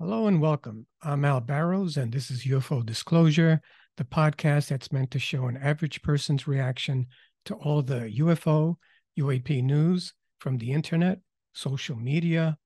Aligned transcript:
Hello 0.00 0.26
and 0.28 0.40
welcome. 0.40 0.86
I'm 1.02 1.26
Al 1.26 1.42
Barrows, 1.42 1.98
and 1.98 2.10
this 2.10 2.30
is 2.30 2.46
UFO 2.46 2.82
Disclosure, 2.82 3.60
the 3.98 4.04
podcast 4.04 4.68
that's 4.68 4.90
meant 4.90 5.10
to 5.10 5.18
show 5.18 5.46
an 5.46 5.58
average 5.58 6.00
person's 6.00 6.48
reaction 6.48 7.06
to 7.44 7.54
all 7.56 7.82
the 7.82 8.10
UFO, 8.16 8.76
UAP 9.18 9.62
news 9.62 10.14
from 10.38 10.56
the 10.56 10.72
internet, 10.72 11.18
social 11.52 11.96
media, 11.96 12.56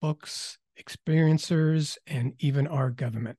books, 0.00 0.58
experiencers, 0.76 1.98
and 2.08 2.32
even 2.40 2.66
our 2.66 2.90
government. 2.90 3.38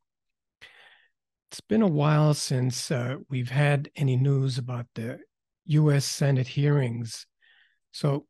It's 1.51 1.59
been 1.59 1.81
a 1.81 1.85
while 1.87 2.33
since 2.33 2.91
uh, 2.91 3.15
we've 3.29 3.51
had 3.51 3.89
any 3.97 4.15
news 4.15 4.57
about 4.57 4.85
the 4.95 5.19
US 5.65 6.05
Senate 6.05 6.47
hearings. 6.47 7.27
So 7.91 8.25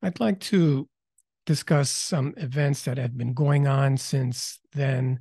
I'd 0.00 0.20
like 0.20 0.38
to 0.42 0.88
discuss 1.46 1.90
some 1.90 2.34
events 2.36 2.84
that 2.84 2.98
have 2.98 3.16
been 3.16 3.34
going 3.34 3.66
on 3.66 3.96
since 3.96 4.58
then 4.72 5.20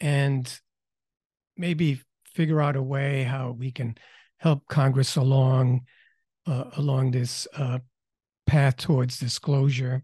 and 0.00 0.60
maybe 1.56 2.00
figure 2.24 2.60
out 2.60 2.76
a 2.76 2.82
way 2.82 3.22
how 3.22 3.50
we 3.50 3.70
can 3.70 3.96
help 4.38 4.66
Congress 4.68 5.16
along 5.16 5.82
uh, 6.46 6.64
along 6.76 7.10
this 7.10 7.46
uh, 7.54 7.78
path 8.46 8.76
towards 8.76 9.18
disclosure. 9.18 10.02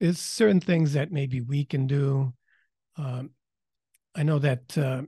There's 0.00 0.18
certain 0.20 0.60
things 0.60 0.92
that 0.92 1.12
maybe 1.12 1.40
we 1.40 1.64
can 1.64 1.86
do. 1.86 2.32
Um, 2.96 3.30
I 4.14 4.22
know 4.22 4.38
that 4.38 4.78
uh, 4.78 5.02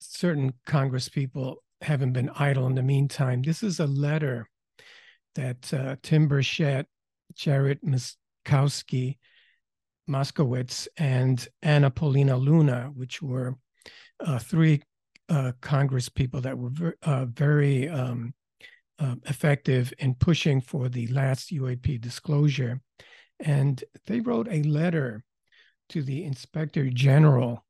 certain 0.00 0.54
Congress 0.66 1.08
people 1.08 1.62
haven't 1.82 2.12
been 2.12 2.30
idle 2.30 2.66
in 2.66 2.74
the 2.74 2.82
meantime. 2.82 3.42
This 3.42 3.62
is 3.62 3.80
a 3.80 3.86
letter 3.86 4.49
that 5.34 5.72
uh, 5.72 5.96
Tim 6.02 6.28
Burchett, 6.28 6.86
Jared 7.34 7.80
Muskowski, 7.82 9.18
Moskowitz, 10.08 10.88
and 10.96 11.46
Anna 11.62 11.90
Paulina 11.90 12.36
Luna, 12.36 12.90
which 12.94 13.22
were 13.22 13.56
uh, 14.20 14.38
three 14.38 14.82
uh, 15.28 15.52
Congress 15.60 16.08
people 16.08 16.40
that 16.40 16.58
were 16.58 16.70
ver- 16.70 16.96
uh, 17.02 17.24
very 17.26 17.88
um, 17.88 18.34
uh, 18.98 19.14
effective 19.26 19.92
in 19.98 20.14
pushing 20.14 20.60
for 20.60 20.88
the 20.88 21.06
last 21.08 21.50
UAP 21.50 22.00
disclosure. 22.00 22.80
And 23.38 23.82
they 24.06 24.20
wrote 24.20 24.48
a 24.50 24.62
letter 24.64 25.24
to 25.90 26.02
the 26.02 26.24
Inspector 26.24 26.90
General. 26.90 27.64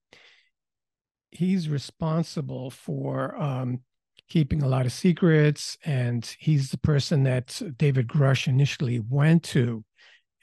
He's 1.31 1.69
responsible 1.69 2.71
for 2.71 3.41
um, 3.41 3.81
keeping 4.31 4.63
a 4.63 4.69
lot 4.69 4.87
of 4.87 4.93
secrets. 4.93 5.77
And 5.85 6.25
he's 6.39 6.71
the 6.71 6.79
person 6.79 7.25
that 7.25 7.61
David 7.77 8.09
Grusch 8.09 8.49
initially 8.49 9.01
went 9.01 9.43
to. 9.45 9.85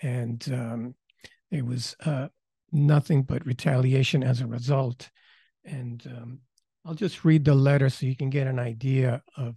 And 0.01 0.47
um, 0.53 0.95
it 1.49 1.65
was 1.65 1.95
uh, 2.05 2.27
nothing 2.71 3.23
but 3.23 3.45
retaliation 3.45 4.23
as 4.23 4.41
a 4.41 4.47
result. 4.47 5.09
And 5.65 6.03
um, 6.05 6.39
I'll 6.85 6.93
just 6.93 7.25
read 7.25 7.45
the 7.45 7.55
letter 7.55 7.89
so 7.89 8.05
you 8.05 8.15
can 8.15 8.29
get 8.29 8.45
an 8.45 8.59
idea 8.59 9.23
of. 9.35 9.55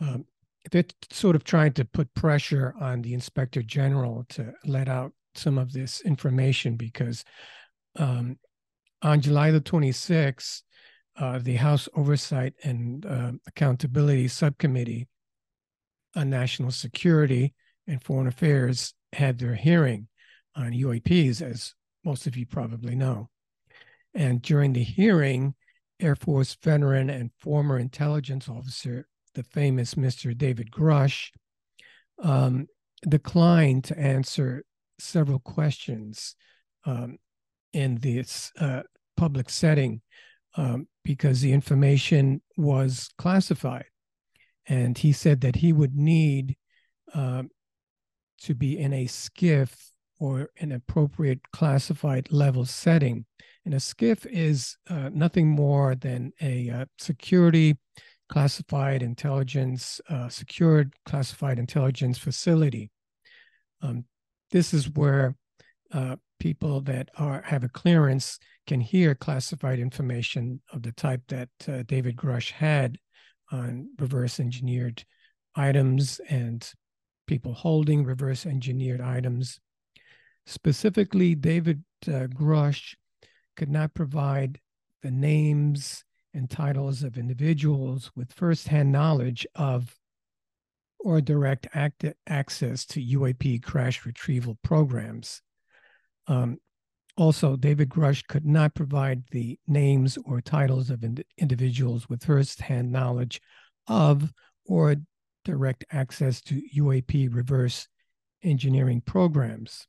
Um, 0.00 0.26
they're 0.70 0.84
sort 1.10 1.36
of 1.36 1.44
trying 1.44 1.74
to 1.74 1.84
put 1.84 2.14
pressure 2.14 2.74
on 2.80 3.02
the 3.02 3.12
inspector 3.12 3.62
general 3.62 4.24
to 4.30 4.54
let 4.64 4.88
out 4.88 5.12
some 5.34 5.58
of 5.58 5.72
this 5.74 6.00
information 6.00 6.76
because 6.76 7.22
um, 7.96 8.38
on 9.02 9.20
July 9.20 9.50
the 9.50 9.60
26th, 9.60 10.62
uh, 11.16 11.38
the 11.38 11.56
House 11.56 11.88
Oversight 11.94 12.54
and 12.64 13.06
uh, 13.06 13.32
Accountability 13.46 14.28
Subcommittee 14.28 15.08
on 16.16 16.30
National 16.30 16.70
Security 16.70 17.54
and 17.86 18.02
Foreign 18.02 18.26
Affairs 18.26 18.94
had 19.12 19.38
their 19.38 19.54
hearing 19.54 20.08
on 20.56 20.72
UAPs, 20.72 21.42
as 21.42 21.74
most 22.04 22.26
of 22.26 22.36
you 22.36 22.46
probably 22.46 22.94
know. 22.94 23.28
And 24.14 24.40
during 24.42 24.72
the 24.72 24.82
hearing, 24.82 25.54
Air 26.00 26.16
Force 26.16 26.56
veteran 26.62 27.10
and 27.10 27.30
former 27.38 27.78
intelligence 27.78 28.48
officer, 28.48 29.06
the 29.34 29.42
famous 29.44 29.94
Mr. 29.94 30.36
David 30.36 30.70
Grusch, 30.70 31.30
um, 32.22 32.66
declined 33.08 33.84
to 33.84 33.98
answer 33.98 34.64
several 34.98 35.40
questions 35.40 36.36
um, 36.86 37.18
in 37.72 37.96
this 37.96 38.52
uh, 38.58 38.82
public 39.16 39.50
setting 39.50 40.00
um, 40.56 40.86
because 41.04 41.40
the 41.40 41.52
information 41.52 42.40
was 42.56 43.10
classified. 43.18 43.86
And 44.66 44.96
he 44.96 45.12
said 45.12 45.40
that 45.42 45.56
he 45.56 45.72
would 45.72 45.94
need 45.94 46.56
uh, 47.12 47.42
to 48.42 48.54
be 48.54 48.78
in 48.78 48.92
a 48.92 49.06
SCIF 49.06 49.90
or 50.18 50.50
an 50.58 50.72
appropriate 50.72 51.40
classified 51.52 52.28
level 52.30 52.64
setting. 52.64 53.26
And 53.64 53.74
a 53.74 53.78
SCIF 53.78 54.26
is 54.26 54.76
uh, 54.88 55.10
nothing 55.12 55.48
more 55.48 55.94
than 55.94 56.32
a 56.40 56.70
uh, 56.70 56.84
security 56.98 57.76
classified 58.28 59.02
intelligence, 59.02 60.00
uh, 60.08 60.28
secured 60.28 60.94
classified 61.04 61.58
intelligence 61.58 62.18
facility. 62.18 62.90
Um, 63.82 64.04
this 64.50 64.72
is 64.72 64.88
where 64.90 65.36
uh, 65.92 66.16
people 66.44 66.82
that 66.82 67.08
are 67.16 67.40
have 67.40 67.64
a 67.64 67.68
clearance 67.70 68.38
can 68.66 68.78
hear 68.78 69.14
classified 69.14 69.78
information 69.78 70.60
of 70.74 70.82
the 70.82 70.92
type 70.92 71.22
that 71.26 71.48
uh, 71.66 71.82
David 71.86 72.16
Grusch 72.16 72.50
had 72.50 72.98
on 73.50 73.88
reverse 73.98 74.38
engineered 74.38 75.06
items 75.56 76.20
and 76.28 76.70
people 77.26 77.54
holding 77.54 78.04
reverse 78.04 78.44
engineered 78.44 79.00
items. 79.00 79.58
Specifically, 80.44 81.34
David 81.34 81.82
uh, 82.06 82.28
Grusch 82.28 82.94
could 83.56 83.70
not 83.70 83.94
provide 83.94 84.60
the 85.02 85.10
names 85.10 86.04
and 86.34 86.50
titles 86.50 87.02
of 87.02 87.16
individuals 87.16 88.10
with 88.14 88.34
firsthand 88.34 88.92
knowledge 88.92 89.46
of 89.54 89.96
or 90.98 91.22
direct 91.22 91.68
act- 91.72 92.04
access 92.26 92.84
to 92.84 93.02
UAP 93.02 93.62
crash 93.62 94.04
retrieval 94.04 94.58
programs. 94.62 95.40
Um, 96.26 96.58
also, 97.16 97.56
David 97.56 97.88
Grusch 97.90 98.26
could 98.26 98.44
not 98.44 98.74
provide 98.74 99.22
the 99.30 99.58
names 99.68 100.18
or 100.24 100.40
titles 100.40 100.90
of 100.90 101.04
ind- 101.04 101.24
individuals 101.38 102.08
with 102.08 102.24
firsthand 102.24 102.90
knowledge 102.90 103.40
of 103.86 104.32
or 104.66 104.96
direct 105.44 105.84
access 105.92 106.40
to 106.42 106.60
UAP 106.76 107.32
reverse 107.32 107.86
engineering 108.42 109.00
programs. 109.00 109.86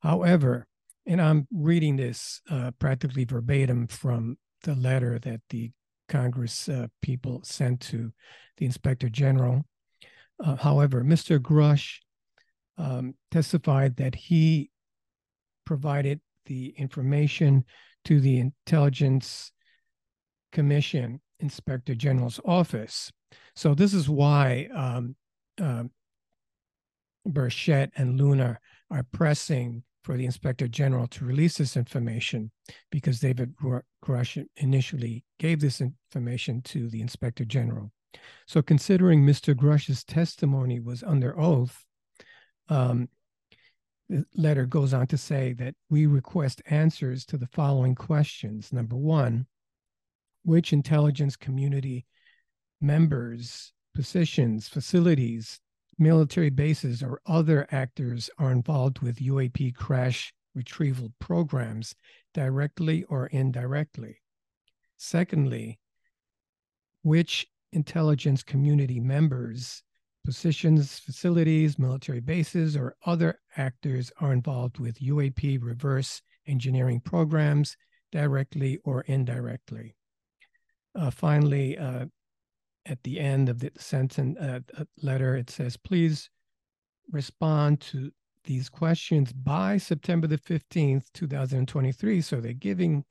However, 0.00 0.66
and 1.06 1.20
I'm 1.20 1.46
reading 1.52 1.96
this 1.96 2.40
uh, 2.50 2.72
practically 2.78 3.24
verbatim 3.24 3.86
from 3.86 4.38
the 4.62 4.74
letter 4.74 5.18
that 5.20 5.40
the 5.50 5.70
Congress 6.08 6.68
uh, 6.68 6.88
people 7.02 7.42
sent 7.44 7.80
to 7.80 8.12
the 8.56 8.66
Inspector 8.66 9.08
General. 9.10 9.64
Uh, 10.42 10.56
however, 10.56 11.02
Mr. 11.02 11.38
Grusch 11.38 11.98
um, 12.76 13.14
testified 13.30 13.96
that 13.96 14.14
he 14.14 14.70
provided 15.64 16.20
the 16.46 16.74
information 16.76 17.64
to 18.04 18.20
the 18.20 18.38
Intelligence 18.38 19.52
Commission 20.52 21.20
Inspector 21.40 21.94
General's 21.94 22.40
office. 22.44 23.10
So 23.56 23.74
this 23.74 23.94
is 23.94 24.08
why 24.08 24.68
um, 24.74 25.16
uh, 25.60 25.84
and 27.96 28.20
Luna 28.20 28.58
are 28.90 29.06
pressing 29.12 29.82
for 30.02 30.16
the 30.16 30.26
Inspector 30.26 30.68
General 30.68 31.06
to 31.08 31.24
release 31.24 31.56
this 31.56 31.76
information 31.76 32.50
because 32.90 33.20
David 33.20 33.54
Grusch 33.56 34.46
initially 34.56 35.24
gave 35.38 35.60
this 35.60 35.80
information 35.80 36.60
to 36.62 36.88
the 36.90 37.00
Inspector 37.00 37.44
General. 37.46 37.90
So 38.46 38.60
considering 38.62 39.24
Mr. 39.24 39.54
Grusch's 39.54 40.04
testimony 40.04 40.78
was 40.78 41.02
under 41.02 41.38
oath, 41.40 41.84
um, 42.68 43.08
the 44.08 44.24
letter 44.34 44.66
goes 44.66 44.92
on 44.92 45.06
to 45.08 45.18
say 45.18 45.52
that 45.54 45.74
we 45.88 46.06
request 46.06 46.62
answers 46.66 47.24
to 47.26 47.38
the 47.38 47.46
following 47.46 47.94
questions. 47.94 48.72
Number 48.72 48.96
one, 48.96 49.46
which 50.44 50.72
intelligence 50.72 51.36
community 51.36 52.06
members, 52.80 53.72
positions, 53.94 54.68
facilities, 54.68 55.60
military 55.98 56.50
bases, 56.50 57.02
or 57.02 57.20
other 57.26 57.66
actors 57.70 58.28
are 58.38 58.52
involved 58.52 59.00
with 59.00 59.20
UAP 59.20 59.74
crash 59.74 60.34
retrieval 60.54 61.12
programs 61.18 61.94
directly 62.34 63.04
or 63.04 63.26
indirectly? 63.28 64.18
Secondly, 64.96 65.78
which 67.02 67.46
intelligence 67.72 68.42
community 68.42 69.00
members 69.00 69.82
positions, 70.24 70.98
facilities, 70.98 71.78
military 71.78 72.20
bases, 72.20 72.76
or 72.76 72.96
other 73.04 73.40
actors 73.56 74.10
are 74.20 74.32
involved 74.32 74.78
with 74.78 75.00
UAP 75.00 75.62
reverse 75.62 76.22
engineering 76.46 77.00
programs 77.00 77.76
directly 78.12 78.78
or 78.84 79.02
indirectly. 79.02 79.94
Uh, 80.94 81.10
finally, 81.10 81.76
uh, 81.76 82.06
at 82.86 83.02
the 83.02 83.18
end 83.18 83.48
of 83.48 83.58
the 83.58 83.70
sentence 83.78 84.38
uh, 84.38 84.60
uh 84.78 84.84
letter, 85.02 85.36
it 85.36 85.50
says, 85.50 85.76
please 85.76 86.30
respond 87.10 87.80
to 87.80 88.10
these 88.44 88.68
questions 88.68 89.32
by 89.32 89.78
September 89.78 90.26
the 90.26 90.38
15th, 90.38 91.06
2023. 91.14 92.20
So 92.20 92.40
they're 92.40 92.52
giving 92.52 93.04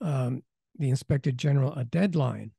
um, 0.00 0.42
the 0.78 0.90
Inspector 0.90 1.30
General 1.32 1.72
a 1.74 1.84
deadline. 1.84 2.52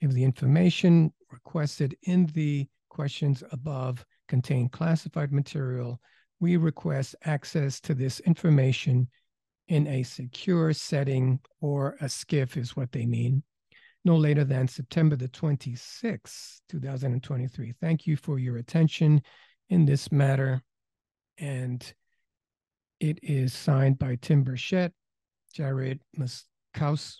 If 0.00 0.12
the 0.12 0.24
information 0.24 1.12
requested 1.30 1.96
in 2.02 2.26
the 2.26 2.68
questions 2.96 3.44
above 3.52 4.02
contain 4.26 4.70
classified 4.70 5.30
material, 5.30 6.00
we 6.40 6.56
request 6.56 7.14
access 7.24 7.78
to 7.78 7.94
this 7.94 8.20
information 8.20 9.06
in 9.68 9.86
a 9.86 10.02
secure 10.02 10.72
setting 10.72 11.38
or 11.60 11.96
a 12.00 12.06
SCIF 12.06 12.56
is 12.56 12.74
what 12.74 12.90
they 12.92 13.04
mean, 13.04 13.42
no 14.06 14.16
later 14.16 14.44
than 14.44 14.66
September 14.66 15.14
the 15.14 15.28
26th, 15.28 16.60
2023. 16.70 17.74
Thank 17.82 18.06
you 18.06 18.16
for 18.16 18.38
your 18.38 18.56
attention 18.56 19.20
in 19.68 19.84
this 19.84 20.10
matter. 20.10 20.62
And 21.36 21.82
it 22.98 23.18
is 23.22 23.52
signed 23.52 23.98
by 23.98 24.16
Tim 24.22 24.42
Burchett, 24.42 24.92
Jared 25.52 26.00
Moskowitz, 26.16 27.16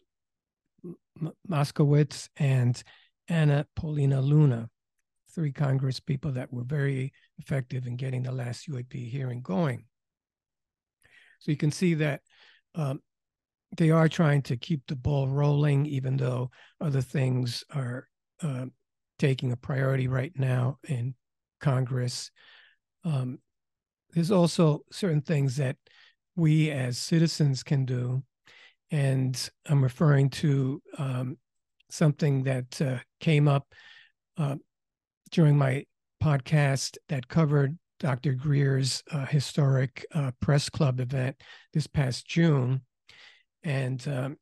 Moskowitz, 1.46 2.28
and 2.38 2.82
Anna 3.28 3.66
Paulina 3.76 4.22
Luna, 4.22 4.70
three 5.36 5.52
Congress 5.52 6.00
people 6.00 6.32
that 6.32 6.50
were 6.50 6.64
very 6.64 7.12
effective 7.38 7.86
in 7.86 7.94
getting 7.94 8.22
the 8.22 8.32
last 8.32 8.68
UAP 8.68 9.08
hearing 9.08 9.42
going. 9.42 9.84
So 11.40 11.50
you 11.50 11.58
can 11.58 11.70
see 11.70 11.94
that 11.94 12.22
um, 12.74 13.00
they 13.76 13.90
are 13.90 14.08
trying 14.08 14.40
to 14.42 14.56
keep 14.56 14.80
the 14.86 14.96
ball 14.96 15.28
rolling, 15.28 15.84
even 15.84 16.16
though 16.16 16.50
other 16.80 17.02
things 17.02 17.62
are 17.74 18.08
uh, 18.42 18.64
taking 19.18 19.52
a 19.52 19.56
priority 19.56 20.08
right 20.08 20.32
now 20.36 20.78
in 20.88 21.14
Congress. 21.60 22.30
Um, 23.04 23.38
there's 24.14 24.30
also 24.30 24.80
certain 24.90 25.20
things 25.20 25.56
that 25.56 25.76
we 26.34 26.70
as 26.70 26.96
citizens 26.96 27.62
can 27.62 27.84
do. 27.84 28.22
And 28.90 29.50
I'm 29.66 29.82
referring 29.82 30.30
to 30.30 30.80
um, 30.96 31.36
something 31.90 32.44
that 32.44 32.80
uh, 32.80 32.98
came 33.20 33.48
up 33.48 33.66
uh, 34.38 34.56
during 35.30 35.56
my 35.56 35.84
podcast 36.22 36.96
that 37.08 37.28
covered 37.28 37.78
Dr. 37.98 38.34
Greer's 38.34 39.02
uh, 39.10 39.26
historic 39.26 40.04
uh, 40.14 40.32
press 40.40 40.68
club 40.68 41.00
event 41.00 41.36
this 41.72 41.86
past 41.86 42.26
June. 42.26 42.82
And 43.62 44.06
um, 44.08 44.36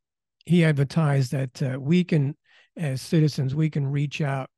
he 0.44 0.64
advertised 0.64 1.32
that 1.32 1.62
uh, 1.62 1.78
we 1.80 2.04
can, 2.04 2.36
as 2.76 3.00
citizens, 3.00 3.54
we 3.54 3.70
can 3.70 3.86
reach 3.86 4.20
out 4.20 4.50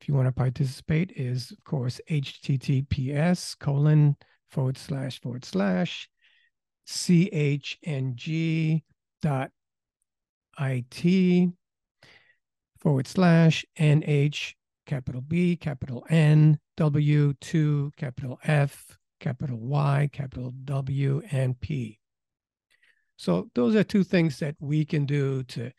if 0.00 0.08
you 0.08 0.14
want 0.14 0.26
to 0.26 0.32
participate, 0.32 1.12
is 1.16 1.50
of 1.50 1.62
course 1.64 2.00
https 2.10 3.58
colon 3.58 4.16
forward 4.50 4.78
slash 4.78 5.20
forward 5.20 5.44
slash 5.44 6.08
chng 6.88 8.82
dot 9.20 9.50
it 10.60 11.52
forward 12.80 13.06
slash 13.06 13.64
nh 13.78 14.54
capital 14.86 15.20
B 15.20 15.56
capital 15.56 16.06
N 16.08 16.58
W 16.76 17.34
two 17.40 17.92
capital 17.96 18.38
F 18.44 18.97
capital 19.20 19.58
Y 19.58 20.08
capital 20.12 20.52
W 20.64 21.22
and 21.30 21.58
P. 21.60 21.98
So 23.16 23.50
those 23.54 23.74
are 23.74 23.84
two 23.84 24.04
things 24.04 24.38
that 24.38 24.54
we 24.60 24.84
can 24.84 25.04
do 25.04 25.42
to 25.44 25.72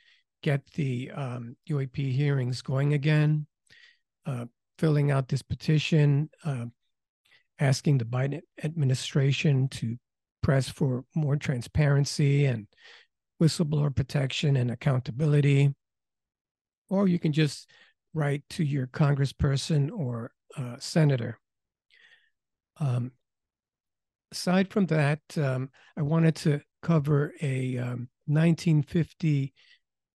get 0.43 0.65
the 0.73 1.11
um, 1.11 1.55
UAP 1.69 2.11
hearings 2.11 2.61
going 2.61 2.93
again, 2.93 3.47
uh, 4.25 4.45
filling 4.77 5.11
out 5.11 5.27
this 5.27 5.41
petition, 5.41 6.29
uh, 6.43 6.65
asking 7.59 7.97
the 7.97 8.05
Biden 8.05 8.41
administration 8.63 9.67
to 9.69 9.97
press 10.41 10.69
for 10.69 11.03
more 11.15 11.35
transparency 11.35 12.45
and 12.45 12.67
whistleblower 13.41 13.95
protection 13.95 14.57
and 14.57 14.71
accountability. 14.71 15.73
Or 16.89 17.07
you 17.07 17.19
can 17.19 17.33
just 17.33 17.69
write 18.13 18.43
to 18.51 18.63
your 18.63 18.87
congressperson 18.87 19.91
or 19.91 20.31
uh, 20.57 20.75
senator. 20.79 21.39
Um, 22.79 23.11
aside 24.31 24.71
from 24.71 24.85
that, 24.87 25.21
um, 25.37 25.69
I 25.97 26.01
wanted 26.01 26.35
to 26.37 26.61
cover 26.81 27.33
a 27.41 27.77
um, 27.77 28.09
1950 28.27 29.53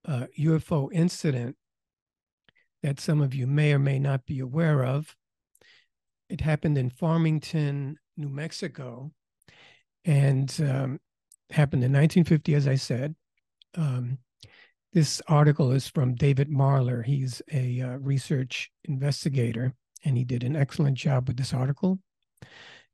uh, 0.07 0.27
UFO 0.39 0.93
incident 0.93 1.57
that 2.83 3.01
some 3.01 3.21
of 3.21 3.35
you 3.35 3.47
may 3.47 3.73
or 3.73 3.79
may 3.79 3.99
not 3.99 4.27
be 4.27 4.41
aware 4.41 4.85
of. 4.85 5.17
It 6.29 6.41
happened 6.41 6.79
in 6.79 6.91
Farmington, 6.91 7.99
New 8.17 8.29
Mexico, 8.29 9.11
and 10.05 10.55
um, 10.61 11.01
happened 11.51 11.83
in 11.85 11.93
1950, 11.93 12.55
as 12.55 12.69
I 12.69 12.75
said. 12.75 13.15
Um, 13.75 14.19
this 14.93 15.21
article 15.27 15.73
is 15.73 15.89
from 15.89 16.15
David 16.15 16.49
Marler. 16.49 17.05
He's 17.05 17.43
a 17.53 17.81
uh, 17.81 17.97
research 17.97 18.71
investigator, 18.85 19.75
and 20.05 20.17
he 20.17 20.25
did 20.25 20.45
an 20.45 20.55
excellent 20.55 20.97
job 20.97 21.27
with 21.27 21.37
this 21.37 21.53
article. 21.53 21.99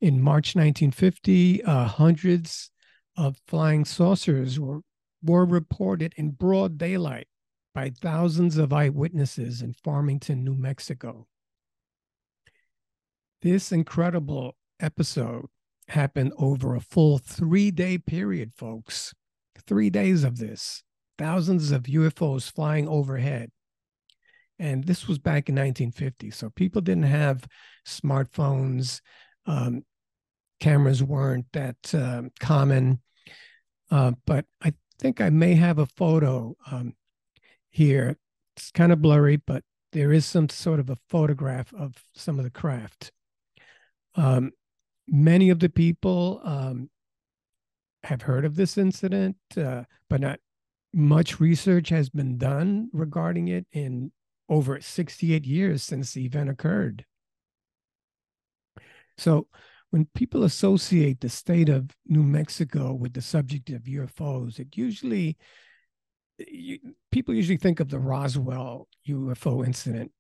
In 0.00 0.20
March 0.20 0.56
1950, 0.56 1.62
uh, 1.62 1.84
hundreds 1.84 2.70
of 3.16 3.36
flying 3.46 3.84
saucers 3.84 4.58
were 4.58 4.80
were 5.22 5.44
reported 5.44 6.14
in 6.16 6.30
broad 6.30 6.78
daylight 6.78 7.28
by 7.74 7.90
thousands 7.90 8.56
of 8.56 8.72
eyewitnesses 8.72 9.60
in 9.60 9.74
Farmington, 9.74 10.42
New 10.42 10.54
Mexico. 10.54 11.26
This 13.42 13.72
incredible 13.72 14.56
episode 14.80 15.46
happened 15.88 16.32
over 16.38 16.74
a 16.74 16.80
full 16.80 17.18
three 17.18 17.70
day 17.70 17.98
period, 17.98 18.52
folks. 18.56 19.12
Three 19.66 19.90
days 19.90 20.24
of 20.24 20.38
this, 20.38 20.82
thousands 21.18 21.70
of 21.70 21.82
UFOs 21.82 22.50
flying 22.50 22.88
overhead. 22.88 23.50
And 24.58 24.84
this 24.84 25.06
was 25.06 25.18
back 25.18 25.48
in 25.48 25.54
1950. 25.54 26.30
So 26.30 26.50
people 26.50 26.80
didn't 26.80 27.04
have 27.04 27.46
smartphones. 27.86 29.00
Um, 29.46 29.84
cameras 30.60 31.02
weren't 31.02 31.46
that 31.52 31.94
uh, 31.94 32.22
common. 32.38 33.00
Uh, 33.90 34.12
but 34.26 34.44
I 34.62 34.74
think 34.98 35.20
I 35.20 35.30
may 35.30 35.54
have 35.54 35.78
a 35.78 35.86
photo 35.86 36.56
um, 36.70 36.94
here. 37.70 38.16
It's 38.56 38.70
kind 38.70 38.92
of 38.92 39.02
blurry, 39.02 39.36
but 39.36 39.64
there 39.92 40.12
is 40.12 40.26
some 40.26 40.48
sort 40.48 40.78
of 40.78 40.90
a 40.90 40.98
photograph 41.08 41.72
of 41.74 41.94
some 42.14 42.38
of 42.38 42.44
the 42.44 42.50
craft. 42.50 43.10
Um, 44.14 44.52
many 45.08 45.50
of 45.50 45.58
the 45.58 45.68
people 45.68 46.40
um, 46.44 46.90
have 48.04 48.22
heard 48.22 48.44
of 48.44 48.56
this 48.56 48.78
incident, 48.78 49.36
uh, 49.56 49.84
but 50.08 50.20
not 50.20 50.38
much 50.92 51.40
research 51.40 51.88
has 51.88 52.08
been 52.08 52.36
done 52.38 52.90
regarding 52.92 53.48
it 53.48 53.66
in 53.72 54.12
over 54.48 54.80
68 54.80 55.44
years 55.44 55.82
since 55.82 56.12
the 56.12 56.24
event 56.24 56.50
occurred. 56.50 57.04
So, 59.16 59.46
when 59.90 60.06
people 60.14 60.44
associate 60.44 61.20
the 61.20 61.28
state 61.28 61.68
of 61.68 61.90
New 62.06 62.22
Mexico 62.22 62.92
with 62.92 63.12
the 63.12 63.22
subject 63.22 63.70
of 63.70 63.82
UFOs, 63.82 64.58
it 64.58 64.76
usually 64.76 65.36
you, 66.48 66.78
people 67.10 67.34
usually 67.34 67.58
think 67.58 67.80
of 67.80 67.90
the 67.90 67.98
Roswell 67.98 68.88
UFO 69.08 69.66
incident. 69.66 70.12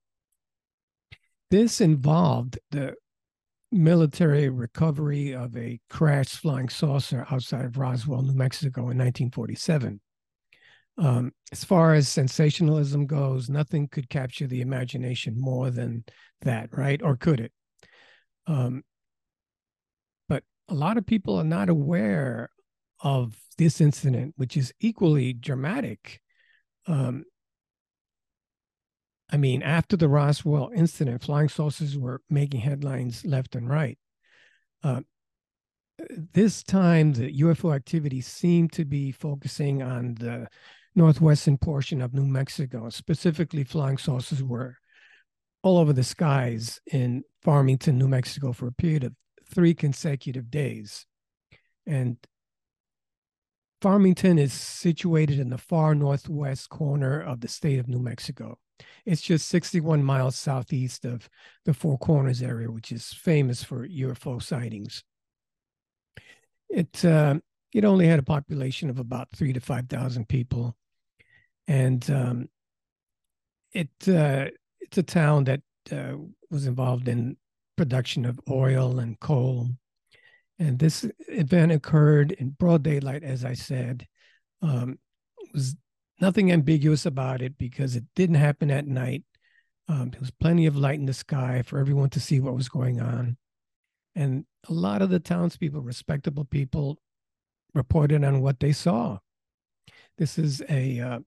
This 1.50 1.80
involved 1.80 2.58
the 2.70 2.94
military 3.72 4.48
recovery 4.48 5.32
of 5.34 5.56
a 5.56 5.80
crashed 5.88 6.38
flying 6.38 6.68
saucer 6.68 7.26
outside 7.30 7.64
of 7.64 7.78
Roswell, 7.78 8.22
New 8.22 8.34
Mexico 8.34 8.80
in 8.80 8.98
1947. 8.98 10.00
Um, 10.98 11.32
as 11.52 11.64
far 11.64 11.94
as 11.94 12.08
sensationalism 12.08 13.06
goes, 13.06 13.48
nothing 13.48 13.88
could 13.88 14.08
capture 14.08 14.46
the 14.46 14.60
imagination 14.60 15.40
more 15.40 15.70
than 15.70 16.04
that, 16.42 16.76
right? 16.76 17.00
Or 17.02 17.16
could 17.16 17.40
it? 17.40 17.52
Um, 18.46 18.82
a 20.70 20.74
lot 20.74 20.96
of 20.96 21.04
people 21.04 21.38
are 21.38 21.44
not 21.44 21.68
aware 21.68 22.50
of 23.02 23.36
this 23.58 23.80
incident, 23.80 24.34
which 24.36 24.56
is 24.56 24.72
equally 24.80 25.32
dramatic. 25.32 26.20
Um, 26.86 27.24
I 29.30 29.36
mean, 29.36 29.62
after 29.62 29.96
the 29.96 30.08
Roswell 30.08 30.70
incident, 30.74 31.22
flying 31.22 31.48
saucers 31.48 31.98
were 31.98 32.20
making 32.30 32.60
headlines 32.60 33.24
left 33.24 33.54
and 33.54 33.68
right. 33.68 33.98
Uh, 34.82 35.02
this 36.32 36.62
time, 36.62 37.12
the 37.12 37.40
UFO 37.40 37.74
activity 37.74 38.20
seemed 38.20 38.72
to 38.72 38.84
be 38.84 39.12
focusing 39.12 39.82
on 39.82 40.14
the 40.14 40.48
northwestern 40.94 41.58
portion 41.58 42.00
of 42.00 42.14
New 42.14 42.26
Mexico. 42.26 42.88
Specifically, 42.90 43.64
flying 43.64 43.98
saucers 43.98 44.42
were 44.42 44.76
all 45.62 45.78
over 45.78 45.92
the 45.92 46.02
skies 46.02 46.80
in 46.86 47.22
Farmington, 47.42 47.98
New 47.98 48.08
Mexico, 48.08 48.52
for 48.52 48.66
a 48.66 48.72
period 48.72 49.04
of 49.04 49.12
three 49.50 49.74
consecutive 49.74 50.50
days. 50.50 51.06
And 51.86 52.16
Farmington 53.80 54.38
is 54.38 54.52
situated 54.52 55.38
in 55.38 55.50
the 55.50 55.58
far 55.58 55.94
northwest 55.94 56.68
corner 56.68 57.20
of 57.20 57.40
the 57.40 57.48
state 57.48 57.78
of 57.78 57.88
New 57.88 57.98
Mexico. 57.98 58.58
It's 59.06 59.22
just 59.22 59.48
61 59.48 60.04
miles 60.04 60.36
southeast 60.36 61.04
of 61.04 61.28
the 61.64 61.74
Four 61.74 61.98
Corners 61.98 62.42
area, 62.42 62.70
which 62.70 62.92
is 62.92 63.12
famous 63.12 63.62
for 63.62 63.86
UFO 63.86 64.42
sightings. 64.42 65.02
It 66.68 67.04
uh, 67.04 67.36
it 67.72 67.84
only 67.84 68.06
had 68.06 68.18
a 68.18 68.24
population 68.24 68.90
of 68.90 68.98
about 68.98 69.28
three 69.34 69.52
to 69.52 69.60
five 69.60 69.88
thousand 69.88 70.28
people, 70.28 70.76
and 71.66 72.08
um, 72.10 72.48
it 73.72 73.90
uh, 74.06 74.46
it's 74.80 74.98
a 74.98 75.02
town 75.02 75.44
that 75.44 75.62
uh, 75.90 76.14
was 76.50 76.66
involved 76.66 77.08
in 77.08 77.36
production 77.80 78.26
of 78.26 78.38
oil 78.50 78.98
and 78.98 79.18
coal. 79.20 79.66
And 80.58 80.78
this 80.78 81.06
event 81.28 81.72
occurred 81.72 82.32
in 82.32 82.50
broad 82.50 82.82
daylight, 82.82 83.24
as 83.24 83.42
I 83.42 83.54
said. 83.54 84.06
Um, 84.60 84.98
was 85.54 85.76
nothing 86.20 86.52
ambiguous 86.52 87.06
about 87.06 87.40
it 87.40 87.56
because 87.56 87.96
it 87.96 88.04
didn't 88.14 88.34
happen 88.34 88.70
at 88.70 88.86
night. 88.86 89.24
Um, 89.88 90.10
there 90.10 90.20
was 90.20 90.30
plenty 90.30 90.66
of 90.66 90.76
light 90.76 90.98
in 90.98 91.06
the 91.06 91.14
sky 91.14 91.62
for 91.64 91.78
everyone 91.78 92.10
to 92.10 92.20
see 92.20 92.38
what 92.38 92.54
was 92.54 92.68
going 92.68 93.00
on. 93.00 93.38
And 94.14 94.44
a 94.68 94.74
lot 94.74 95.00
of 95.00 95.08
the 95.08 95.18
townspeople, 95.18 95.80
respectable 95.80 96.44
people, 96.44 96.98
reported 97.72 98.22
on 98.24 98.42
what 98.42 98.60
they 98.60 98.72
saw. 98.72 99.20
This 100.18 100.36
is 100.36 100.62
a 100.68 101.00
uh, 101.00 101.18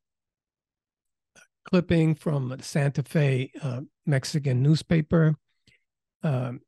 clipping 1.66 2.14
from 2.14 2.56
Santa 2.62 3.02
Fe 3.02 3.52
uh, 3.64 3.82
Mexican 4.06 4.62
newspaper 4.62 5.36
um, 6.24 6.62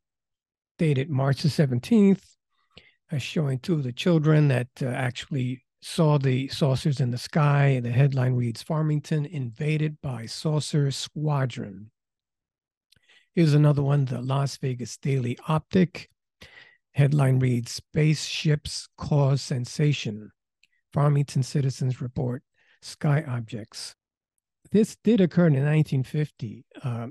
dated 0.78 1.10
March 1.10 1.42
the 1.42 1.50
17th, 1.50 2.22
uh, 3.12 3.18
showing 3.18 3.60
two 3.60 3.74
of 3.74 3.84
the 3.84 3.94
children 3.94 4.48
that 4.50 4.68
uh, 4.82 4.86
actually 4.86 5.64
saw 5.82 6.18
the 6.18 6.48
saucers 6.48 7.00
in 7.00 7.12
the 7.12 7.18
sky. 7.18 7.80
The 7.82 7.92
headline 7.92 8.34
reads 8.34 8.64
Farmington 8.64 9.26
invaded 9.26 9.98
by 10.02 10.26
saucer 10.26 10.92
squadron. 10.92 11.92
Here's 13.36 13.54
another 13.54 13.84
one 13.84 14.06
the 14.06 14.22
Las 14.22 14.58
Vegas 14.58 14.98
Daily 14.98 15.38
Optic. 15.48 16.10
Headline 16.94 17.40
reads 17.40 17.74
Spaceships 17.74 18.88
Cause 18.98 19.42
Sensation. 19.42 20.32
Farmington 20.94 21.44
citizens 21.44 22.02
report 22.02 22.42
sky 22.82 23.24
objects. 23.28 23.96
This 24.72 24.96
did 25.04 25.20
occur 25.20 25.48
in 25.48 25.54
1950, 25.54 26.66
uh, 26.84 27.08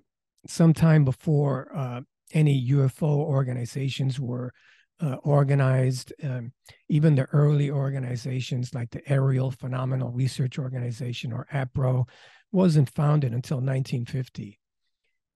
sometime 0.46 1.04
before 1.04 1.70
uh, 1.74 2.00
any 2.32 2.68
UFO 2.70 3.08
organizations 3.08 4.18
were 4.18 4.52
uh, 5.00 5.16
organized. 5.22 6.12
Um, 6.22 6.52
even 6.88 7.14
the 7.14 7.24
early 7.32 7.70
organizations 7.70 8.74
like 8.74 8.90
the 8.90 9.08
Aerial 9.10 9.50
Phenomenal 9.50 10.10
Research 10.10 10.58
Organization 10.58 11.32
or 11.32 11.46
APRO 11.52 12.08
wasn't 12.52 12.90
founded 12.90 13.32
until 13.32 13.56
1950. 13.58 14.58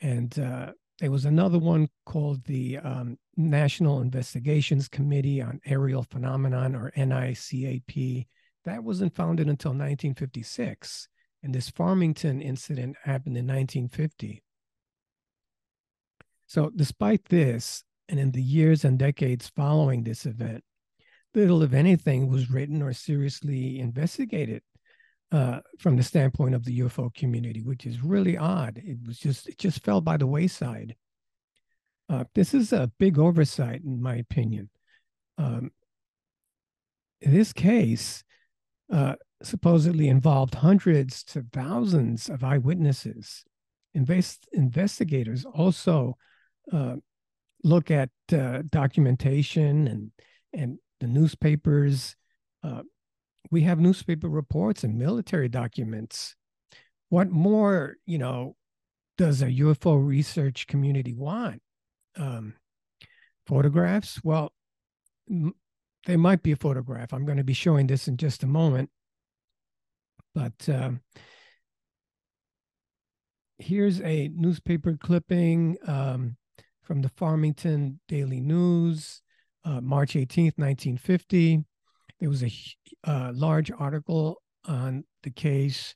And 0.00 0.38
uh, 0.38 0.72
there 1.00 1.10
was 1.10 1.24
another 1.24 1.58
one 1.58 1.88
called 2.06 2.44
the 2.44 2.78
um, 2.78 3.18
National 3.36 4.00
Investigations 4.00 4.88
Committee 4.88 5.42
on 5.42 5.60
Aerial 5.66 6.04
Phenomenon 6.04 6.74
or 6.74 6.92
NICAP. 6.96 8.26
That 8.64 8.84
wasn't 8.84 9.14
founded 9.14 9.48
until 9.48 9.70
1956. 9.70 11.08
And 11.42 11.54
this 11.54 11.70
Farmington 11.70 12.40
incident 12.40 12.96
happened 13.02 13.36
in 13.36 13.46
1950. 13.46 14.42
So, 16.48 16.70
despite 16.74 17.26
this, 17.26 17.84
and 18.08 18.18
in 18.18 18.32
the 18.32 18.42
years 18.42 18.84
and 18.84 18.98
decades 18.98 19.52
following 19.54 20.02
this 20.02 20.24
event, 20.24 20.64
little, 21.34 21.62
if 21.62 21.74
anything, 21.74 22.28
was 22.28 22.50
written 22.50 22.82
or 22.82 22.92
seriously 22.92 23.78
investigated 23.78 24.62
uh, 25.30 25.60
from 25.78 25.96
the 25.96 26.02
standpoint 26.02 26.54
of 26.54 26.64
the 26.64 26.80
UFO 26.80 27.14
community, 27.14 27.62
which 27.62 27.86
is 27.86 28.02
really 28.02 28.36
odd. 28.36 28.80
It 28.82 28.96
was 29.06 29.18
just 29.18 29.46
it 29.46 29.58
just 29.58 29.84
fell 29.84 30.00
by 30.00 30.16
the 30.16 30.26
wayside. 30.26 30.96
Uh, 32.08 32.24
this 32.34 32.54
is 32.54 32.72
a 32.72 32.90
big 32.98 33.18
oversight, 33.18 33.82
in 33.84 34.00
my 34.00 34.16
opinion. 34.16 34.70
Um, 35.36 35.70
this 37.20 37.52
case 37.52 38.24
uh, 38.90 39.16
supposedly 39.42 40.08
involved 40.08 40.54
hundreds 40.54 41.22
to 41.24 41.44
thousands 41.52 42.30
of 42.30 42.42
eyewitnesses. 42.42 43.44
Invest- 43.94 44.48
investigators 44.52 45.44
also 45.44 46.16
uh, 46.72 46.96
look 47.64 47.90
at 47.90 48.10
uh, 48.32 48.62
documentation 48.70 49.86
and 49.86 50.10
and 50.52 50.78
the 51.00 51.06
newspapers. 51.06 52.16
Uh, 52.62 52.82
we 53.50 53.62
have 53.62 53.78
newspaper 53.78 54.28
reports 54.28 54.84
and 54.84 54.98
military 54.98 55.48
documents. 55.48 56.34
What 57.08 57.30
more, 57.30 57.96
you 58.06 58.18
know, 58.18 58.56
does 59.16 59.42
a 59.42 59.46
UFO 59.46 60.04
research 60.04 60.66
community 60.66 61.14
want? 61.14 61.62
Um, 62.16 62.54
photographs? 63.46 64.20
Well, 64.22 64.52
m- 65.30 65.54
there 66.06 66.18
might 66.18 66.42
be 66.42 66.52
a 66.52 66.56
photograph. 66.56 67.12
I'm 67.12 67.24
going 67.24 67.38
to 67.38 67.44
be 67.44 67.52
showing 67.52 67.86
this 67.86 68.08
in 68.08 68.16
just 68.16 68.42
a 68.42 68.46
moment. 68.46 68.90
But 70.34 70.68
um, 70.68 71.00
here's 73.58 74.00
a 74.00 74.30
newspaper 74.34 74.96
clipping. 74.96 75.76
Um, 75.86 76.37
from 76.88 77.02
the 77.02 77.10
Farmington 77.10 78.00
Daily 78.08 78.40
News, 78.40 79.20
uh, 79.62 79.82
March 79.82 80.14
18th, 80.14 80.56
1950. 80.56 81.62
There 82.18 82.30
was 82.30 82.42
a 82.42 82.50
uh, 83.04 83.30
large 83.34 83.70
article 83.70 84.40
on 84.64 85.04
the 85.22 85.30
case. 85.30 85.94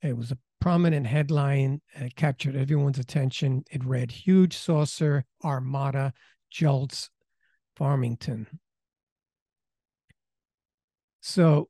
It 0.00 0.16
was 0.16 0.30
a 0.30 0.38
prominent 0.60 1.08
headline. 1.08 1.80
It 1.96 2.14
captured 2.14 2.54
everyone's 2.54 3.00
attention. 3.00 3.64
It 3.72 3.84
read 3.84 4.12
Huge 4.12 4.56
Saucer 4.56 5.24
Armada 5.42 6.12
Jolts 6.52 7.10
Farmington. 7.74 8.46
So 11.20 11.68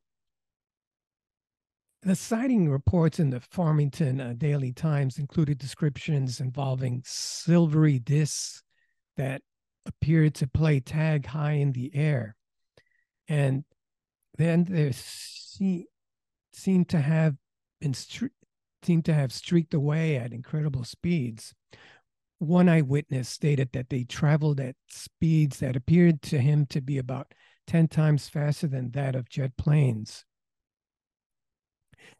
the 2.09 2.17
sighting 2.17 2.71
reports 2.71 3.21
in 3.21 3.29
the 3.29 3.41
Farmington 3.41 4.19
uh, 4.19 4.33
Daily 4.39 4.73
Times 4.73 5.19
included 5.19 5.59
descriptions 5.59 6.41
involving 6.41 7.03
silvery 7.05 7.99
discs 7.99 8.63
that 9.19 9.43
appeared 9.85 10.35
to 10.37 10.47
play 10.47 10.81
tag 10.81 11.27
high 11.27 11.53
in 11.53 11.73
the 11.73 11.95
air. 11.95 12.35
And 13.29 13.65
then 14.39 14.65
there 14.65 14.91
se- 14.95 15.85
seemed 16.55 16.89
to 16.89 17.01
have 17.01 17.37
been 17.79 17.93
stre- 17.93 18.31
seemed 18.83 19.05
to 19.05 19.13
have 19.13 19.31
streaked 19.31 19.75
away 19.75 20.17
at 20.17 20.33
incredible 20.33 20.85
speeds. 20.85 21.53
One 22.39 22.71
eyewitness 22.71 23.29
stated 23.29 23.73
that 23.73 23.91
they 23.91 24.05
traveled 24.05 24.61
at 24.61 24.77
speeds 24.89 25.59
that 25.59 25.77
appeared 25.77 26.23
to 26.23 26.39
him 26.39 26.65
to 26.71 26.81
be 26.81 26.97
about 26.97 27.35
10 27.67 27.89
times 27.89 28.31
faster 28.31 28.67
than 28.67 28.93
that 28.93 29.15
of 29.15 29.29
jet 29.29 29.59
planes. 29.59 30.25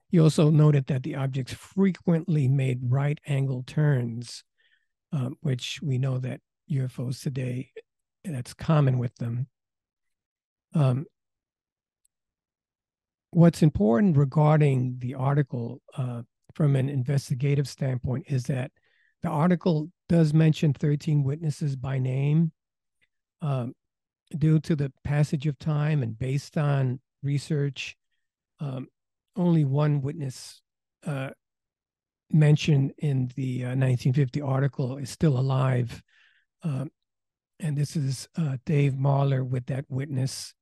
He 0.09 0.19
also 0.19 0.51
noted 0.51 0.87
that 0.87 1.03
the 1.03 1.17
objects 1.17 1.53
frequently 1.53 2.49
made 2.49 2.79
right 2.83 3.19
angle 3.27 3.63
turns, 3.67 4.43
um, 5.13 5.37
which 5.41 5.81
we 5.83 5.99
know 5.99 6.19
that 6.19 6.41
UFOs 6.71 7.23
today, 7.23 7.71
that's 8.25 8.55
common 8.55 8.99
with 8.99 9.15
them. 9.17 9.49
Um, 10.75 11.07
what's 13.31 13.63
important 13.63 14.17
regarding 14.17 14.97
the 14.99 15.15
article 15.15 15.83
uh, 15.97 16.23
from 16.55 16.77
an 16.77 16.89
investigative 16.89 17.69
standpoint 17.69 18.25
is 18.29 18.45
that 18.45 18.71
the 19.23 19.29
article 19.29 19.91
does 20.09 20.33
mention 20.33 20.73
13 20.73 21.23
witnesses 21.23 21.77
by 21.77 21.99
name. 21.99 22.53
Um, 23.41 23.75
due 24.37 24.59
to 24.61 24.77
the 24.77 24.93
passage 25.05 25.47
of 25.47 25.59
time 25.59 26.03
and 26.03 26.19
based 26.19 26.59
on 26.59 27.01
research, 27.23 27.97
um, 28.61 28.89
only 29.39 29.65
one 29.65 30.03
witness 30.03 30.61
uh, 31.07 31.31
mentioned 32.31 32.93
in 32.99 33.31
the 33.37 33.65
uh, 33.65 33.69
1950 33.69 34.43
article 34.43 34.99
is 34.99 35.09
still 35.09 35.39
alive. 35.39 36.03
Um, 36.63 36.91
and 37.61 37.77
this 37.77 37.97
is 37.97 38.29
uh, 38.37 38.57
Dave 38.67 38.95
Marler 38.95 39.47
with 39.47 39.67
that 39.67 39.85
witness. 39.89 40.53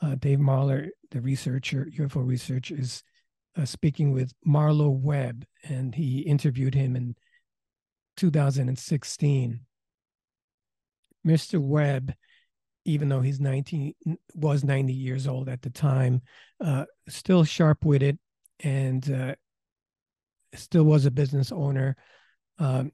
Uh, 0.00 0.16
Dave 0.16 0.38
Marler, 0.38 0.88
the 1.10 1.20
researcher, 1.20 1.86
UFO 1.96 2.26
researcher, 2.26 2.74
is 2.76 3.02
uh, 3.56 3.64
speaking 3.64 4.12
with 4.12 4.32
Marlo 4.46 4.90
Webb, 4.90 5.44
and 5.62 5.94
he 5.94 6.20
interviewed 6.20 6.74
him 6.74 6.96
in 6.96 7.14
2016. 8.16 9.60
Mr. 11.26 11.60
Webb 11.60 12.14
even 12.84 13.08
though 13.08 13.20
he's 13.20 13.40
19 13.40 13.94
was 14.34 14.64
90 14.64 14.92
years 14.92 15.26
old 15.26 15.48
at 15.48 15.62
the 15.62 15.70
time 15.70 16.20
uh, 16.64 16.84
still 17.08 17.44
sharp-witted 17.44 18.18
and 18.60 19.10
uh, 19.10 19.34
still 20.54 20.84
was 20.84 21.06
a 21.06 21.10
business 21.10 21.52
owner 21.52 21.96
um, 22.58 22.92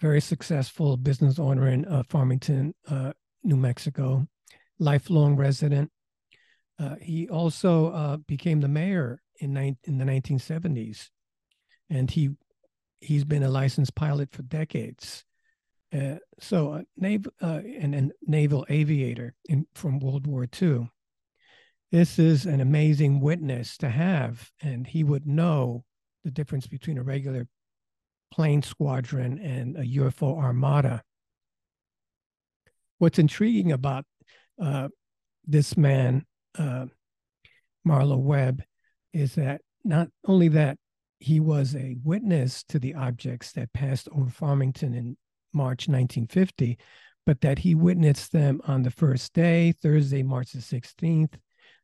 very 0.00 0.20
successful 0.20 0.96
business 0.96 1.38
owner 1.38 1.68
in 1.68 1.84
uh, 1.86 2.02
farmington 2.08 2.74
uh, 2.88 3.12
new 3.42 3.56
mexico 3.56 4.26
lifelong 4.78 5.36
resident. 5.36 5.90
Uh, 6.78 6.96
he 7.00 7.28
also 7.28 7.92
uh, 7.92 8.16
became 8.16 8.60
the 8.60 8.68
mayor 8.68 9.20
in, 9.40 9.54
ni- 9.54 9.76
in 9.84 9.98
the 9.98 10.04
1970s 10.04 11.10
and 11.90 12.10
he 12.10 12.30
he's 13.00 13.24
been 13.24 13.42
a 13.42 13.50
licensed 13.50 13.94
pilot 13.94 14.30
for 14.32 14.42
decades 14.42 15.24
uh, 15.94 16.16
so, 16.40 16.72
a 16.72 16.84
nav- 16.96 17.28
uh, 17.40 17.60
and 17.78 17.94
a 17.94 18.10
naval 18.26 18.66
aviator 18.68 19.34
in, 19.48 19.66
from 19.74 20.00
World 20.00 20.26
War 20.26 20.46
II. 20.60 20.90
This 21.92 22.18
is 22.18 22.46
an 22.46 22.60
amazing 22.60 23.20
witness 23.20 23.76
to 23.78 23.88
have, 23.88 24.50
and 24.60 24.86
he 24.86 25.04
would 25.04 25.26
know 25.26 25.84
the 26.24 26.30
difference 26.30 26.66
between 26.66 26.98
a 26.98 27.02
regular 27.02 27.46
plane 28.32 28.62
squadron 28.62 29.38
and 29.38 29.76
a 29.76 29.84
UFO 30.00 30.36
armada. 30.36 31.02
What's 32.98 33.20
intriguing 33.20 33.70
about 33.70 34.04
uh, 34.60 34.88
this 35.46 35.76
man, 35.76 36.24
uh, 36.58 36.86
Marlo 37.86 38.18
Webb, 38.18 38.62
is 39.12 39.36
that 39.36 39.60
not 39.84 40.08
only 40.26 40.48
that 40.48 40.78
he 41.20 41.38
was 41.38 41.76
a 41.76 41.96
witness 42.02 42.64
to 42.64 42.80
the 42.80 42.94
objects 42.94 43.52
that 43.52 43.72
passed 43.72 44.08
over 44.10 44.30
Farmington 44.30 44.94
in 44.94 45.16
March 45.54 45.88
1950, 45.88 46.78
but 47.26 47.40
that 47.40 47.60
he 47.60 47.74
witnessed 47.74 48.32
them 48.32 48.60
on 48.66 48.82
the 48.82 48.90
first 48.90 49.32
day, 49.32 49.72
Thursday, 49.72 50.22
March 50.22 50.52
the 50.52 50.58
16th. 50.58 51.34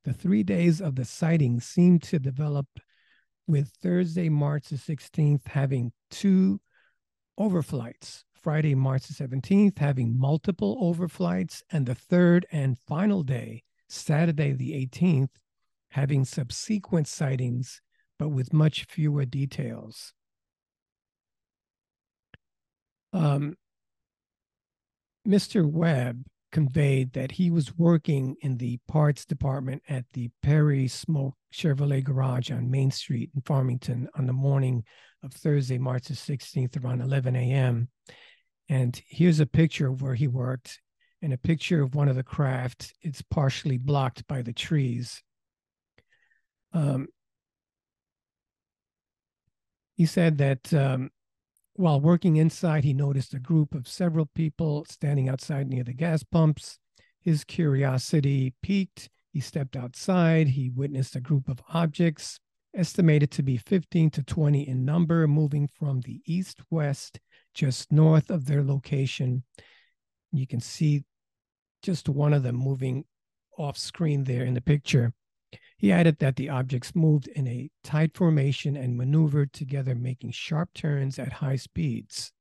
The 0.04 0.12
three 0.12 0.42
days 0.42 0.80
of 0.80 0.96
the 0.96 1.04
sighting 1.04 1.60
seemed 1.60 2.02
to 2.04 2.18
develop 2.18 2.66
with 3.46 3.72
Thursday, 3.82 4.28
March 4.28 4.68
the 4.68 4.76
16th, 4.76 5.46
having 5.46 5.92
two 6.10 6.60
overflights, 7.38 8.24
Friday, 8.34 8.74
March 8.74 9.06
the 9.06 9.14
17th, 9.14 9.78
having 9.78 10.18
multiple 10.18 10.78
overflights, 10.82 11.62
and 11.70 11.86
the 11.86 11.94
third 11.94 12.46
and 12.52 12.78
final 12.78 13.22
day, 13.22 13.62
Saturday, 13.88 14.52
the 14.52 14.72
18th, 14.86 15.30
having 15.90 16.24
subsequent 16.24 17.08
sightings, 17.08 17.80
but 18.18 18.28
with 18.28 18.52
much 18.52 18.84
fewer 18.84 19.24
details. 19.24 20.12
Um, 23.12 23.56
Mr. 25.26 25.64
Webb 25.64 26.24
conveyed 26.52 27.12
that 27.12 27.32
he 27.32 27.50
was 27.50 27.76
working 27.76 28.36
in 28.42 28.56
the 28.56 28.78
parts 28.88 29.24
department 29.24 29.82
at 29.88 30.04
the 30.12 30.30
Perry 30.42 30.88
Smoke 30.88 31.34
Chevrolet 31.52 32.02
garage 32.02 32.50
on 32.50 32.70
Main 32.70 32.90
Street 32.90 33.30
in 33.34 33.42
Farmington 33.42 34.08
on 34.16 34.26
the 34.26 34.32
morning 34.32 34.84
of 35.22 35.32
Thursday, 35.32 35.78
March 35.78 36.04
the 36.04 36.14
16th, 36.14 36.82
around 36.82 37.00
11 37.00 37.36
a.m. 37.36 37.88
And 38.68 39.00
here's 39.06 39.40
a 39.40 39.46
picture 39.46 39.88
of 39.88 40.02
where 40.02 40.14
he 40.14 40.28
worked 40.28 40.80
and 41.22 41.32
a 41.32 41.38
picture 41.38 41.82
of 41.82 41.94
one 41.94 42.08
of 42.08 42.16
the 42.16 42.22
craft. 42.22 42.94
It's 43.02 43.22
partially 43.22 43.78
blocked 43.78 44.26
by 44.26 44.42
the 44.42 44.52
trees. 44.52 45.22
Um, 46.72 47.08
he 49.96 50.06
said 50.06 50.38
that 50.38 50.72
um, 50.72 51.10
while 51.80 51.98
working 51.98 52.36
inside, 52.36 52.84
he 52.84 52.92
noticed 52.92 53.32
a 53.32 53.38
group 53.38 53.74
of 53.74 53.88
several 53.88 54.26
people 54.34 54.84
standing 54.88 55.30
outside 55.30 55.66
near 55.66 55.82
the 55.82 55.94
gas 55.94 56.22
pumps. 56.22 56.78
His 57.20 57.42
curiosity 57.42 58.52
piqued. 58.62 59.08
He 59.32 59.40
stepped 59.40 59.76
outside. 59.76 60.48
He 60.48 60.68
witnessed 60.68 61.16
a 61.16 61.20
group 61.20 61.48
of 61.48 61.62
objects, 61.72 62.38
estimated 62.74 63.30
to 63.32 63.42
be 63.42 63.56
15 63.56 64.10
to 64.10 64.22
20 64.22 64.68
in 64.68 64.84
number, 64.84 65.26
moving 65.26 65.68
from 65.68 66.02
the 66.02 66.20
east 66.26 66.60
west 66.68 67.18
just 67.54 67.90
north 67.90 68.30
of 68.30 68.44
their 68.44 68.62
location. 68.62 69.42
You 70.32 70.46
can 70.46 70.60
see 70.60 71.04
just 71.82 72.10
one 72.10 72.34
of 72.34 72.42
them 72.42 72.56
moving 72.56 73.04
off 73.56 73.78
screen 73.78 74.24
there 74.24 74.44
in 74.44 74.52
the 74.52 74.60
picture. 74.60 75.14
He 75.80 75.92
added 75.92 76.18
that 76.18 76.36
the 76.36 76.50
objects 76.50 76.94
moved 76.94 77.26
in 77.28 77.48
a 77.48 77.70
tight 77.82 78.14
formation 78.14 78.76
and 78.76 78.98
maneuvered 78.98 79.54
together, 79.54 79.94
making 79.94 80.32
sharp 80.32 80.74
turns 80.74 81.18
at 81.18 81.32
high 81.32 81.56
speeds. 81.56 82.32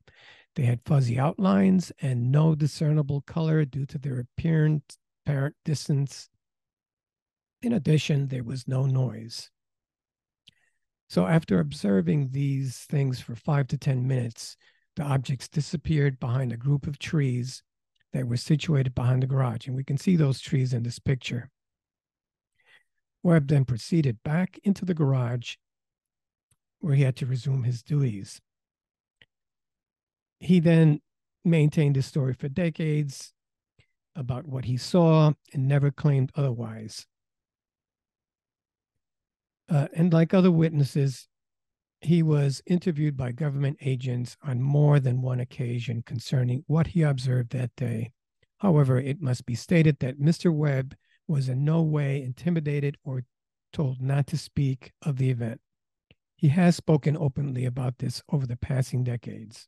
They 0.58 0.64
had 0.64 0.82
fuzzy 0.84 1.18
outlines 1.18 1.94
and 2.02 2.34
no 2.34 2.54
discernible 2.54 3.22
color 3.22 3.64
due 3.64 3.86
to 3.86 3.98
their 3.98 4.20
apparent, 4.20 4.98
apparent 5.26 5.56
distance. 5.64 6.28
In 7.62 7.72
addition, 7.72 8.28
there 8.28 8.44
was 8.44 8.68
no 8.68 8.86
noise. 8.86 9.50
So, 11.08 11.26
after 11.26 11.62
observing 11.62 12.32
these 12.32 12.80
things 12.90 13.22
for 13.22 13.36
five 13.38 13.68
to 13.68 13.78
10 13.78 14.06
minutes, 14.06 14.58
the 14.98 15.04
objects 15.04 15.48
disappeared 15.48 16.20
behind 16.20 16.52
a 16.52 16.58
group 16.58 16.88
of 16.88 17.00
trees 17.00 17.64
that 18.12 18.28
were 18.28 18.36
situated 18.36 18.94
behind 18.94 19.24
the 19.24 19.28
garage. 19.28 19.66
And 19.66 19.78
we 19.78 19.86
can 19.86 19.98
see 19.98 20.18
those 20.18 20.42
trees 20.42 20.74
in 20.74 20.84
this 20.84 21.00
picture. 21.00 21.50
Webb 23.24 23.48
then 23.48 23.66
proceeded 23.66 24.24
back 24.24 24.60
into 24.64 24.86
the 24.86 24.94
garage 24.94 25.56
where 26.80 26.96
he 26.96 27.04
had 27.04 27.16
to 27.18 27.26
resume 27.26 27.64
his 27.64 27.84
duties. 27.84 28.40
He 30.40 30.60
then 30.60 31.02
maintained 31.44 31.96
his 31.96 32.06
story 32.06 32.34
for 32.34 32.48
decades 32.48 33.34
about 34.16 34.48
what 34.48 34.66
he 34.66 34.78
saw 34.78 35.34
and 35.54 35.68
never 35.68 35.92
claimed 35.92 36.32
otherwise. 36.36 37.06
Uh, 39.70 39.88
and 39.94 40.12
like 40.12 40.34
other 40.34 40.52
witnesses, 40.52 41.28
he 42.02 42.24
was 42.24 42.62
interviewed 42.66 43.16
by 43.16 43.32
government 43.32 43.78
agents 43.82 44.38
on 44.42 44.62
more 44.62 45.00
than 45.00 45.22
one 45.22 45.40
occasion 45.40 46.02
concerning 46.02 46.64
what 46.68 46.88
he 46.88 47.04
observed 47.04 47.52
that 47.52 47.76
day. 47.76 48.12
However, 48.60 48.98
it 48.98 49.22
must 49.22 49.46
be 49.46 49.56
stated 49.56 50.00
that 50.00 50.20
Mr. 50.20 50.54
Webb 50.54 50.96
was 51.30 51.48
in 51.48 51.64
no 51.64 51.82
way 51.82 52.22
intimidated 52.22 52.98
or 53.04 53.24
told 53.72 54.02
not 54.02 54.28
to 54.28 54.38
speak 54.38 54.92
of 55.04 55.18
the 55.18 55.30
event. 55.30 55.62
He 56.36 56.48
has 56.50 56.76
spoken 56.76 57.16
openly 57.16 57.66
about 57.66 58.00
this 58.00 58.22
over 58.32 58.48
the 58.48 58.58
passing 58.58 59.04
decades. 59.04 59.68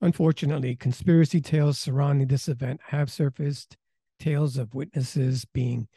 Unfortunately, 0.00 0.76
conspiracy 0.76 1.40
tales 1.40 1.78
surrounding 1.78 2.28
this 2.28 2.48
event 2.48 2.80
have 2.88 3.10
surfaced, 3.10 3.76
tales 4.18 4.56
of 4.56 4.74
witnesses 4.74 5.44
being 5.44 5.88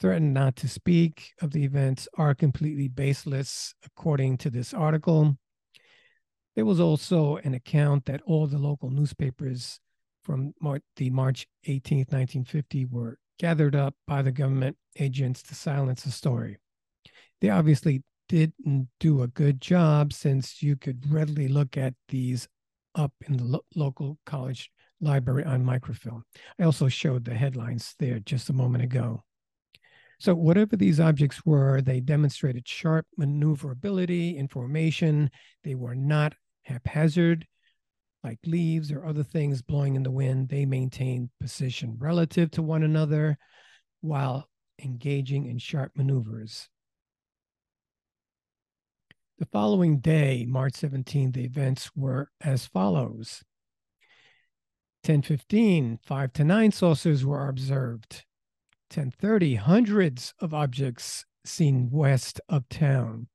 threatened 0.00 0.34
not 0.34 0.56
to 0.56 0.68
speak 0.68 1.32
of 1.40 1.52
the 1.52 1.64
events 1.64 2.08
are 2.16 2.34
completely 2.34 2.88
baseless, 2.88 3.74
according 3.84 4.38
to 4.38 4.50
this 4.50 4.72
article. 4.74 5.36
There 6.54 6.64
was 6.64 6.80
also 6.80 7.36
an 7.36 7.54
account 7.54 8.06
that 8.06 8.22
all 8.22 8.46
the 8.46 8.58
local 8.58 8.90
newspapers 8.90 9.80
from 10.22 10.54
the 10.96 11.10
March 11.10 11.46
18th, 11.66 12.12
1950 12.12 12.86
were 12.86 13.18
gathered 13.38 13.74
up 13.74 13.94
by 14.06 14.22
the 14.22 14.32
government 14.32 14.76
agents 14.98 15.42
to 15.44 15.54
silence 15.54 16.02
the 16.02 16.10
story. 16.10 16.58
They 17.40 17.50
obviously 17.50 18.02
didn't 18.28 18.88
do 19.00 19.22
a 19.22 19.28
good 19.28 19.60
job 19.60 20.12
since 20.12 20.62
you 20.62 20.76
could 20.76 21.10
readily 21.12 21.48
look 21.48 21.76
at 21.76 21.94
these 22.08 22.48
up 22.94 23.12
in 23.26 23.36
the 23.36 23.44
lo- 23.44 23.64
local 23.74 24.18
college 24.24 24.70
library 25.00 25.44
on 25.44 25.64
microfilm. 25.64 26.24
I 26.58 26.64
also 26.64 26.88
showed 26.88 27.24
the 27.24 27.34
headlines 27.34 27.94
there 27.98 28.20
just 28.20 28.50
a 28.50 28.54
moment 28.54 28.84
ago. 28.84 29.24
So, 30.20 30.34
whatever 30.34 30.76
these 30.76 31.00
objects 31.00 31.44
were, 31.44 31.82
they 31.82 32.00
demonstrated 32.00 32.66
sharp 32.66 33.06
maneuverability, 33.16 34.36
information. 34.36 35.30
They 35.64 35.74
were 35.74 35.94
not 35.94 36.34
haphazard, 36.62 37.46
like 38.24 38.38
leaves 38.46 38.90
or 38.90 39.04
other 39.04 39.22
things 39.22 39.62
blowing 39.62 39.94
in 39.94 40.02
the 40.02 40.10
wind. 40.10 40.48
They 40.48 40.64
maintain 40.64 41.30
position 41.40 41.96
relative 41.98 42.50
to 42.52 42.62
one 42.62 42.82
another 42.82 43.38
while 44.00 44.48
engaging 44.82 45.46
in 45.46 45.58
sharp 45.58 45.92
maneuvers. 45.94 46.68
The 49.38 49.46
following 49.46 49.98
day, 49.98 50.46
March 50.48 50.74
17, 50.74 51.32
the 51.32 51.44
events 51.44 51.90
were 51.94 52.30
as 52.40 52.66
follows. 52.66 53.44
1015, 55.02 55.98
5 56.02 56.32
to 56.32 56.44
9 56.44 56.72
saucers 56.72 57.26
were 57.26 57.48
observed. 57.48 58.24
1030, 58.90 59.56
hundreds 59.56 60.32
of 60.38 60.54
objects 60.54 61.26
seen 61.44 61.90
west 61.90 62.40
of 62.48 62.68
town. 62.68 63.26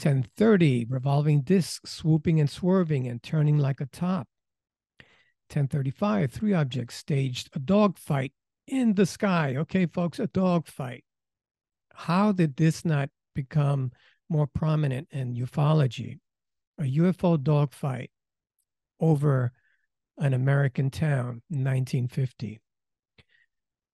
1030, 0.00 0.86
revolving 0.88 1.42
disc 1.42 1.86
swooping 1.86 2.38
and 2.38 2.48
swerving 2.48 3.08
and 3.08 3.22
turning 3.22 3.58
like 3.58 3.80
a 3.80 3.86
top. 3.86 4.28
1035, 5.50 6.30
three 6.30 6.52
objects 6.52 6.94
staged 6.94 7.50
a 7.54 7.58
dogfight 7.58 8.32
in 8.66 8.94
the 8.94 9.06
sky. 9.06 9.56
Okay, 9.56 9.86
folks, 9.86 10.18
a 10.18 10.26
dogfight. 10.28 11.04
How 11.94 12.32
did 12.32 12.56
this 12.56 12.84
not 12.84 13.08
become 13.34 13.90
more 14.28 14.46
prominent 14.46 15.08
in 15.10 15.34
ufology? 15.34 16.18
A 16.78 16.84
UFO 16.84 17.42
dogfight 17.42 18.10
over 19.00 19.52
an 20.18 20.34
American 20.34 20.90
town 20.90 21.42
in 21.50 21.64
1950. 21.64 22.60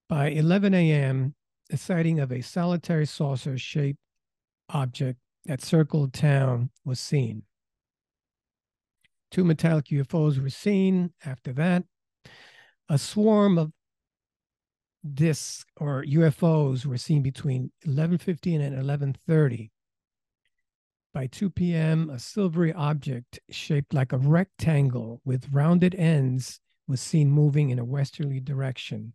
By 0.09 0.29
11 0.29 0.75
a.m., 0.75 1.35
a 1.71 1.77
sighting 1.77 2.21
of 2.21 2.31
a 2.31 2.43
solitary 2.43 3.07
saucer 3.07 3.57
shaped 3.57 3.99
object 4.69 5.19
that 5.47 5.63
circled 5.63 6.13
town 6.13 6.71
was 6.85 7.01
seen. 7.01 7.43
Two 9.31 9.45
metallic 9.45 9.87
UFOs 9.87 10.41
were 10.41 10.51
seen 10.51 11.13
after 11.25 11.53
that. 11.55 11.85
A 12.89 12.99
swarm 12.99 13.59
of 13.59 13.73
discs 15.13 15.65
or 15.77 16.05
UFOs 16.05 16.87
were 16.87 16.97
seen 16.97 17.23
between 17.23 17.73
11:15 17.87 18.61
and 18.61 18.77
11:30. 18.77 19.71
By 21.13 21.27
2 21.27 21.51
p.m., 21.51 22.11
a 22.11 22.19
silvery 22.19 22.73
object 22.73 23.39
shaped 23.51 23.95
like 23.95 24.13
a 24.13 24.19
rectangle 24.19 25.21
with 25.25 25.49
rounded 25.53 25.95
ends 25.95 26.61
was 26.89 27.01
seen 27.01 27.31
moving 27.31 27.71
in 27.71 27.79
a 27.79 27.85
westerly 27.85 28.41
direction. 28.41 29.15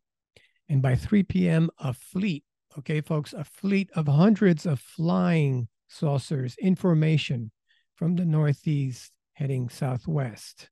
And 0.70 0.82
by 0.82 0.96
3 0.96 1.24
p.m., 1.24 1.70
a 1.78 1.94
fleet, 1.94 2.44
okay, 2.78 3.02
folks, 3.02 3.34
a 3.34 3.44
fleet 3.44 3.90
of 3.96 4.08
hundreds 4.08 4.66
of 4.66 4.80
flying 4.80 5.68
saucers 5.90 6.56
in 6.58 6.76
formation 6.76 7.52
from 7.96 8.16
the 8.16 8.26
northeast 8.26 9.12
heading 9.34 9.68
southwest. 9.68 10.70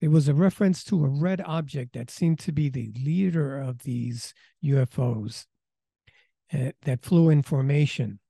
It 0.00 0.08
was 0.08 0.28
a 0.28 0.34
reference 0.34 0.84
to 0.84 1.04
a 1.04 1.08
red 1.08 1.40
object 1.40 1.94
that 1.94 2.10
seemed 2.10 2.38
to 2.40 2.52
be 2.52 2.68
the 2.68 2.92
leader 3.04 3.58
of 3.58 3.82
these 3.82 4.32
UFOs 4.64 5.46
uh, 6.52 6.70
that 6.82 7.02
flew 7.02 7.30
in 7.30 7.42
formation. 7.42 8.20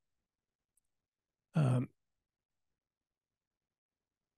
Um, 1.54 1.88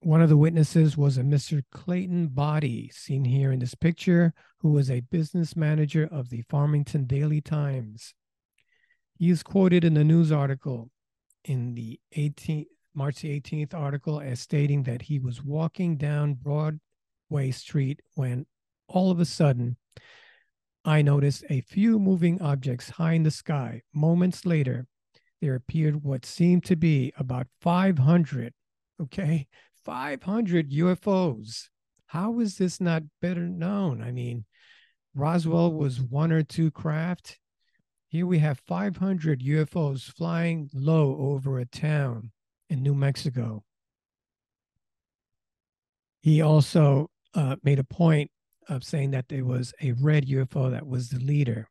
one 0.01 0.23
of 0.23 0.29
the 0.29 0.37
witnesses 0.37 0.97
was 0.97 1.19
a 1.19 1.23
Mr. 1.23 1.63
Clayton 1.71 2.29
Boddy, 2.29 2.89
seen 2.89 3.25
here 3.25 3.53
in 3.53 3.59
this 3.61 3.75
picture, 3.75 4.33
who 4.61 4.71
was 4.71 4.91
a 4.91 5.01
business 5.01 5.55
manager 5.55 6.09
of 6.11 6.31
the 6.31 6.43
Farmington 6.49 7.05
Daily 7.05 7.41
Times. 7.41 8.15
He 9.21 9.29
is 9.29 9.43
quoted 9.43 9.85
in 9.85 9.93
the 9.93 10.03
news 10.03 10.33
article 10.33 10.91
in 11.45 11.75
the 11.75 12.01
18th, 12.17 12.69
March 12.95 13.21
the 13.21 13.39
18th 13.39 13.75
article 13.75 14.19
as 14.19 14.41
stating 14.41 14.85
that 14.85 15.03
he 15.03 15.19
was 15.19 15.45
walking 15.45 15.99
down 15.99 16.39
Broadway 16.41 17.51
Street 17.51 18.01
when 18.15 18.47
all 18.89 19.11
of 19.11 19.21
a 19.21 19.27
sudden 19.27 19.77
I 20.87 21.03
noticed 21.03 21.45
a 21.51 21.61
few 21.61 21.99
moving 21.99 22.41
objects 22.41 22.89
high 22.89 23.13
in 23.13 23.25
the 23.25 23.31
sky. 23.31 23.83
Moments 23.93 24.47
later, 24.47 24.87
there 25.43 25.55
appeared 25.55 26.03
what 26.03 26.25
seemed 26.25 26.65
to 26.65 26.77
be 26.77 27.13
about 27.19 27.47
500, 27.61 28.55
okay, 29.03 29.49
500 29.85 30.71
UFOs. 30.71 31.69
How 32.07 32.41
is 32.41 32.57
this 32.57 32.81
not 32.81 33.03
better 33.21 33.47
known? 33.47 34.01
I 34.01 34.13
mean, 34.13 34.47
Roswell 35.15 35.75
was 35.75 36.01
one 36.01 36.33
or 36.33 36.43
two 36.43 36.71
craft. 36.71 37.39
Here 38.11 38.27
we 38.27 38.41
have 38.41 38.59
500 38.67 39.41
UFOs 39.41 40.13
flying 40.13 40.69
low 40.75 41.17
over 41.17 41.61
a 41.61 41.65
town 41.65 42.33
in 42.69 42.83
New 42.83 42.95
Mexico. 42.95 43.63
He 46.21 46.43
also 46.43 47.09
uh, 47.35 47.55
made 47.63 47.79
a 47.79 47.85
point 47.85 48.33
of 48.69 48.83
saying 48.83 49.13
that 49.13 49.29
there 49.29 49.45
was 49.45 49.73
a 49.81 49.93
red 49.93 50.27
UFO 50.27 50.73
that 50.73 50.89
was 50.89 51.11
the 51.11 51.21
leader. 51.21 51.69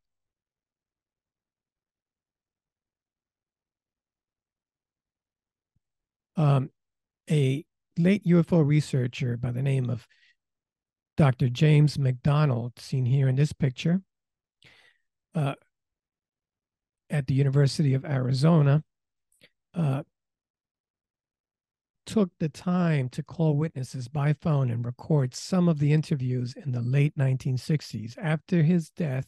Um, 6.37 6.69
a 7.29 7.65
late 7.97 8.23
UFO 8.23 8.65
researcher 8.65 9.35
by 9.35 9.51
the 9.51 9.61
name 9.61 9.89
of 9.89 10.07
Dr. 11.17 11.49
James 11.49 11.99
McDonald, 11.99 12.79
seen 12.79 13.05
here 13.05 13.27
in 13.27 13.35
this 13.35 13.51
picture, 13.51 14.01
uh, 15.35 15.55
at 17.09 17.27
the 17.27 17.33
University 17.33 17.93
of 17.93 18.05
Arizona, 18.05 18.83
uh, 19.73 20.03
took 22.05 22.31
the 22.39 22.49
time 22.49 23.07
to 23.09 23.21
call 23.21 23.55
witnesses 23.55 24.07
by 24.07 24.33
phone 24.33 24.71
and 24.71 24.83
record 24.83 25.35
some 25.35 25.69
of 25.69 25.79
the 25.79 25.93
interviews 25.93 26.53
in 26.55 26.71
the 26.71 26.81
late 26.81 27.15
1960s. 27.17 28.17
After 28.17 28.63
his 28.63 28.89
death, 28.89 29.27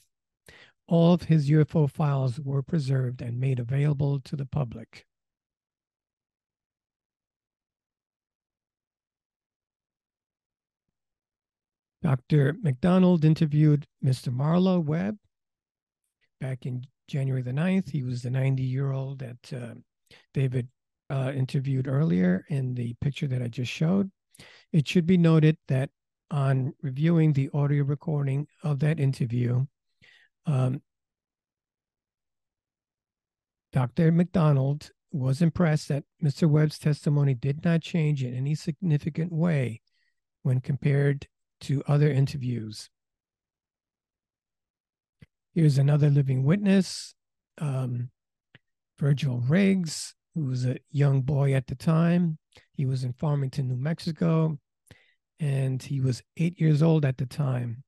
all 0.87 1.13
of 1.13 1.23
his 1.23 1.49
UFO 1.49 1.89
files 1.89 2.39
were 2.39 2.63
preserved 2.63 3.21
and 3.21 3.39
made 3.39 3.59
available 3.59 4.19
to 4.21 4.35
the 4.35 4.45
public. 4.45 5.05
Dr. 12.01 12.55
McDonald 12.61 13.23
interviewed 13.23 13.85
Mr. 14.03 14.33
Marlowe 14.33 14.79
Webb 14.79 15.17
back 16.39 16.65
in 16.65 16.83
January 17.11 17.41
the 17.41 17.51
9th. 17.51 17.89
He 17.89 18.03
was 18.03 18.21
the 18.21 18.31
90 18.31 18.63
year 18.63 18.91
old 18.91 19.19
that 19.19 19.53
uh, 19.53 19.75
David 20.33 20.69
uh, 21.09 21.33
interviewed 21.35 21.87
earlier 21.87 22.45
in 22.49 22.73
the 22.73 22.95
picture 23.01 23.27
that 23.27 23.41
I 23.41 23.47
just 23.49 23.71
showed. 23.71 24.09
It 24.71 24.87
should 24.87 25.05
be 25.05 25.17
noted 25.17 25.57
that 25.67 25.89
on 26.31 26.73
reviewing 26.81 27.33
the 27.33 27.49
audio 27.53 27.83
recording 27.83 28.47
of 28.63 28.79
that 28.79 28.99
interview, 28.99 29.65
um, 30.45 30.81
Dr. 33.73 34.11
McDonald 34.11 34.91
was 35.11 35.41
impressed 35.41 35.89
that 35.89 36.05
Mr. 36.23 36.49
Webb's 36.49 36.79
testimony 36.79 37.33
did 37.33 37.65
not 37.65 37.81
change 37.81 38.23
in 38.23 38.33
any 38.33 38.55
significant 38.55 39.33
way 39.33 39.81
when 40.43 40.61
compared 40.61 41.27
to 41.61 41.83
other 41.87 42.09
interviews. 42.09 42.89
Here's 45.53 45.77
another 45.77 46.09
living 46.09 46.43
witness, 46.43 47.13
um, 47.57 48.09
Virgil 48.97 49.39
Riggs, 49.39 50.15
who 50.33 50.45
was 50.45 50.65
a 50.65 50.77
young 50.91 51.23
boy 51.23 51.53
at 51.53 51.67
the 51.67 51.75
time. 51.75 52.37
He 52.73 52.85
was 52.85 53.03
in 53.03 53.11
Farmington, 53.11 53.67
New 53.67 53.75
Mexico, 53.75 54.57
and 55.41 55.83
he 55.83 55.99
was 55.99 56.23
eight 56.37 56.61
years 56.61 56.81
old 56.81 57.03
at 57.03 57.17
the 57.17 57.25
time, 57.25 57.83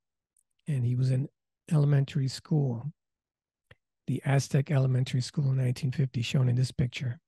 and 0.68 0.84
he 0.84 0.94
was 0.94 1.10
in 1.10 1.26
elementary 1.72 2.28
school, 2.28 2.92
the 4.08 4.20
Aztec 4.26 4.70
Elementary 4.70 5.22
School 5.22 5.44
in 5.44 5.56
1950, 5.56 6.20
shown 6.20 6.50
in 6.50 6.56
this 6.56 6.70
picture. 6.70 7.18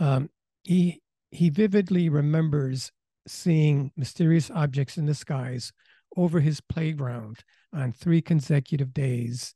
Um, 0.00 0.28
he 0.64 1.00
he 1.30 1.50
vividly 1.50 2.08
remembers 2.08 2.90
seeing 3.28 3.92
mysterious 3.96 4.50
objects 4.50 4.96
in 4.96 5.06
the 5.06 5.14
skies 5.14 5.72
over 6.16 6.40
his 6.40 6.60
playground 6.60 7.44
on 7.72 7.92
three 7.92 8.20
consecutive 8.20 8.92
days 8.92 9.54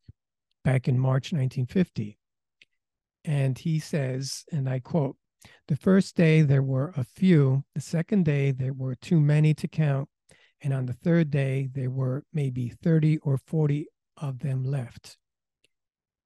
back 0.64 0.88
in 0.88 0.98
March 0.98 1.32
1950. 1.32 2.18
And 3.24 3.58
he 3.58 3.78
says, 3.78 4.44
and 4.52 4.68
I 4.68 4.80
quote, 4.80 5.16
the 5.68 5.76
first 5.76 6.16
day 6.16 6.42
there 6.42 6.62
were 6.62 6.92
a 6.96 7.04
few, 7.04 7.64
the 7.74 7.80
second 7.80 8.24
day 8.24 8.50
there 8.50 8.72
were 8.72 8.94
too 8.94 9.20
many 9.20 9.54
to 9.54 9.68
count, 9.68 10.08
and 10.62 10.72
on 10.72 10.86
the 10.86 10.92
third 10.92 11.30
day 11.30 11.68
there 11.72 11.90
were 11.90 12.24
maybe 12.32 12.68
30 12.68 13.18
or 13.18 13.36
40 13.36 13.86
of 14.16 14.38
them 14.40 14.64
left. 14.64 15.16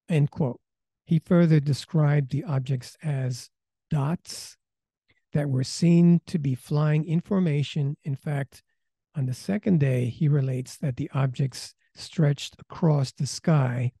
End 0.07 0.31
quote. 0.31 0.59
He 1.05 1.19
further 1.19 1.59
described 1.59 2.31
the 2.31 2.43
objects 2.43 2.95
as 3.03 3.49
dots 3.89 4.57
that 5.33 5.49
were 5.49 5.63
seen 5.63 6.21
to 6.27 6.39
be 6.39 6.55
flying 6.55 7.05
in 7.05 7.21
formation. 7.21 7.97
In 8.03 8.15
fact, 8.15 8.63
on 9.15 9.25
the 9.25 9.33
second 9.33 9.79
day, 9.79 10.05
he 10.05 10.27
relates 10.27 10.77
that 10.77 10.97
the 10.97 11.09
objects 11.13 11.73
stretched 11.99 12.55
across 12.59 13.11
the 13.11 13.27
sky 13.27 13.91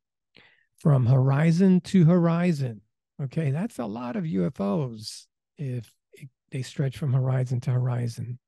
from 0.77 1.05
horizon 1.05 1.81
to 1.81 2.05
horizon. 2.05 2.81
Okay, 3.21 3.51
that's 3.51 3.79
a 3.79 3.85
lot 3.85 4.15
of 4.15 4.23
UFOs 4.23 5.25
if 5.57 5.91
they 6.51 6.61
stretch 6.61 6.97
from 6.97 7.13
horizon 7.13 7.59
to 7.61 7.71
horizon. 7.71 8.39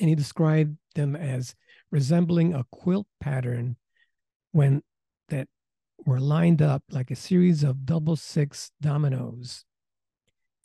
And 0.00 0.08
he 0.08 0.14
described 0.14 0.76
them 0.94 1.14
as 1.14 1.54
resembling 1.90 2.54
a 2.54 2.64
quilt 2.72 3.06
pattern 3.20 3.76
when 4.52 4.82
that 5.28 5.48
were 6.06 6.20
lined 6.20 6.62
up 6.62 6.82
like 6.90 7.10
a 7.10 7.16
series 7.16 7.62
of 7.62 7.86
double 7.86 8.16
six 8.16 8.70
dominoes. 8.80 9.64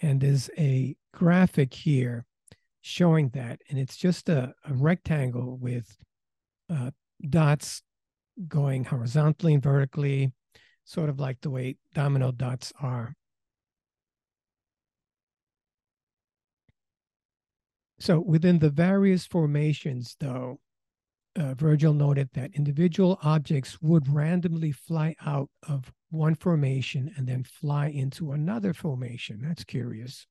And 0.01 0.21
there's 0.21 0.49
a 0.57 0.95
graphic 1.13 1.73
here 1.73 2.25
showing 2.81 3.29
that. 3.29 3.61
And 3.69 3.77
it's 3.77 3.97
just 3.97 4.29
a, 4.29 4.53
a 4.65 4.73
rectangle 4.73 5.57
with 5.57 5.97
uh, 6.69 6.91
dots 7.27 7.81
going 8.47 8.83
horizontally 8.85 9.53
and 9.53 9.63
vertically, 9.63 10.31
sort 10.85 11.09
of 11.09 11.19
like 11.19 11.41
the 11.41 11.49
way 11.49 11.77
domino 11.93 12.31
dots 12.31 12.71
are. 12.79 13.13
So 17.99 18.19
within 18.19 18.59
the 18.59 18.69
various 18.69 19.25
formations, 19.25 20.15
though, 20.19 20.59
uh, 21.35 21.53
Virgil 21.55 21.93
noted 21.93 22.29
that 22.33 22.55
individual 22.55 23.19
objects 23.23 23.81
would 23.81 24.11
randomly 24.11 24.71
fly 24.71 25.15
out 25.25 25.49
of 25.67 25.91
one 26.09 26.35
formation 26.35 27.11
and 27.17 27.27
then 27.27 27.43
fly 27.43 27.87
into 27.87 28.31
another 28.31 28.73
formation. 28.73 29.41
That's 29.41 29.63
curious. 29.63 30.25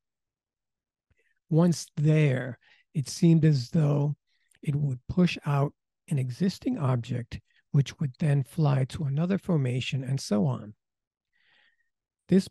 Once 1.48 1.86
there, 1.96 2.58
it 2.94 3.08
seemed 3.08 3.44
as 3.44 3.70
though 3.70 4.16
it 4.62 4.74
would 4.74 4.98
push 5.08 5.38
out 5.44 5.72
an 6.08 6.18
existing 6.18 6.78
object, 6.78 7.40
which 7.72 7.98
would 7.98 8.12
then 8.18 8.42
fly 8.42 8.84
to 8.84 9.04
another 9.04 9.38
formation 9.38 10.02
and 10.04 10.20
so 10.20 10.46
on. 10.46 10.74
This 12.28 12.48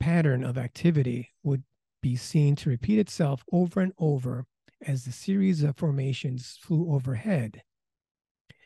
pattern 0.00 0.44
of 0.44 0.58
activity 0.58 1.30
would 1.42 1.64
be 2.02 2.16
seen 2.16 2.56
to 2.56 2.70
repeat 2.70 2.98
itself 2.98 3.44
over 3.52 3.80
and 3.80 3.92
over 3.98 4.46
as 4.86 5.04
the 5.04 5.12
series 5.12 5.62
of 5.62 5.76
formations 5.76 6.58
flew 6.60 6.92
overhead. 6.92 7.62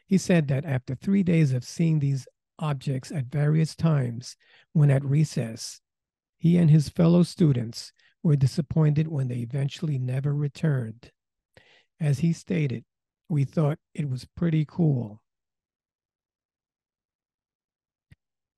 He 0.06 0.18
said 0.18 0.48
that 0.48 0.64
after 0.64 0.94
three 0.94 1.22
days 1.22 1.52
of 1.52 1.64
seeing 1.64 1.98
these 1.98 2.26
objects 2.58 3.12
at 3.12 3.26
various 3.26 3.74
times, 3.74 4.36
when 4.72 4.90
at 4.90 5.04
recess, 5.04 5.80
he 6.38 6.56
and 6.56 6.70
his 6.70 6.88
fellow 6.88 7.22
students 7.22 7.92
were 8.22 8.36
disappointed 8.36 9.08
when 9.08 9.28
they 9.28 9.36
eventually 9.36 9.98
never 9.98 10.34
returned. 10.34 11.10
As 12.00 12.20
he 12.20 12.32
stated, 12.32 12.84
we 13.28 13.44
thought 13.44 13.78
it 13.94 14.08
was 14.08 14.24
pretty 14.36 14.64
cool. 14.66 15.20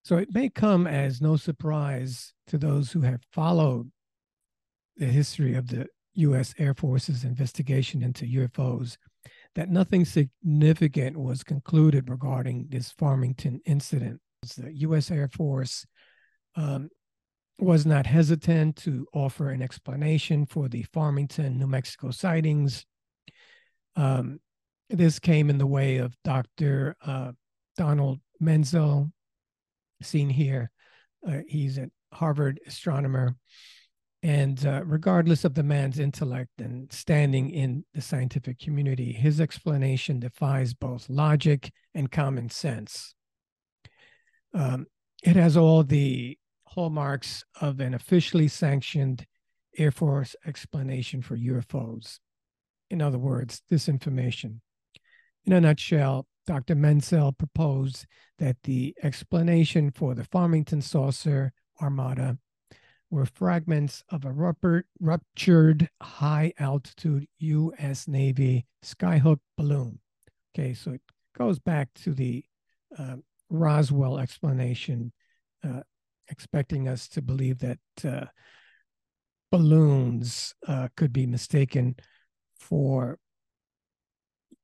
So 0.03 0.17
it 0.17 0.33
may 0.33 0.49
come 0.49 0.87
as 0.87 1.21
no 1.21 1.37
surprise 1.37 2.33
to 2.47 2.57
those 2.57 2.93
who 2.93 3.03
have 3.03 3.21
followed 3.33 3.91
the 4.97 5.07
history 5.07 5.55
of 5.55 5.69
the 5.69 5.87
U.S. 6.15 6.55
Air 6.59 6.75
Force's 6.75 7.25
investigation 7.25 8.03
into 8.03 8.25
UFOs 8.25 8.97
that 9.55 9.69
nothing 9.69 10.05
significant 10.05 11.17
was 11.17 11.43
concluded 11.43 12.09
regarding 12.09 12.67
this 12.71 12.91
Farmington 12.93 13.61
incident. 13.67 14.21
The 14.57 14.73
U.S. 14.79 15.11
Air 15.11 15.29
Force 15.29 15.87
um, 16.57 16.89
was 17.59 17.85
not 17.85 18.07
hesitant 18.07 18.77
to 18.77 19.07
offer 19.13 19.51
an 19.51 19.63
explanation 19.63 20.47
for 20.47 20.69
the 20.69 20.85
Farmington, 20.93 21.59
New 21.59 21.67
Mexico 21.67 22.11
sightings. 22.11 22.85
Um, 23.97 24.39
this 24.91 25.19
came 25.19 25.51
in 25.51 25.59
the 25.59 25.67
way 25.67 25.99
of 25.99 26.15
Dr. 26.25 26.97
Uh, 27.05 27.33
Donald 27.77 28.21
Menzel, 28.41 29.13
seen 30.03 30.31
here. 30.31 30.71
Uh, 31.27 31.41
he's 31.47 31.79
a 31.79 31.91
Harvard 32.13 32.61
astronomer. 32.67 33.37
And 34.23 34.65
uh, 34.67 34.83
regardless 34.85 35.45
of 35.45 35.55
the 35.55 35.63
man's 35.63 35.99
intellect 35.99 36.51
and 36.59 36.93
standing 36.93 37.51
in 37.51 37.85
the 37.95 38.01
scientific 38.01 38.59
community, 38.59 39.13
his 39.13 39.41
explanation 39.41 40.19
defies 40.19 40.75
both 40.75 41.09
logic 41.09 41.71
and 41.95 42.11
common 42.11 42.51
sense. 42.51 43.15
Um, 44.53 44.87
it 45.23 45.37
has 45.37 45.57
all 45.57 45.85
the 45.85 46.37
hallmarks 46.65 47.45
of 47.61 47.81
an 47.81 47.95
officially 47.95 48.49
sanctioned 48.49 49.25
Air 49.77 49.93
Force 49.93 50.35
explanation 50.47 51.23
for 51.23 51.37
UFOs. 51.37 52.19
In 52.91 53.01
other 53.01 53.19
words, 53.19 53.63
disinformation. 53.71 54.61
In 55.49 55.55
a 55.55 55.63
nutshell, 55.63 56.27
Dr. 56.47 56.75
Menzel 56.75 57.33
proposed 57.33 58.05
that 58.39 58.59
the 58.65 58.95
explanation 59.03 59.91
for 59.91 60.15
the 60.15 60.25
Farmington 60.25 60.83
saucer 60.83 61.55
armada 61.81 62.37
were 63.09 63.25
fragments 63.25 64.05
of 64.11 64.27
a 64.27 64.53
ruptured 65.01 65.89
high 66.03 66.53
altitude 66.59 67.27
US 67.39 68.07
Navy 68.07 68.67
skyhook 68.85 69.39
balloon. 69.57 70.01
Okay, 70.55 70.75
so 70.75 70.91
it 70.91 71.01
goes 71.35 71.59
back 71.59 71.95
to 72.03 72.13
the 72.13 72.45
uh, 72.99 73.17
Roswell 73.49 74.19
explanation, 74.19 75.15
uh, 75.65 75.81
expecting 76.29 76.89
us 76.89 77.09
to 77.09 77.23
believe 77.23 77.61
that 77.61 77.79
uh, 78.05 78.27
balloons 79.51 80.55
uh, 80.67 80.89
could 80.95 81.15
be 81.15 81.27
mistaken 81.27 81.97
for 82.61 83.19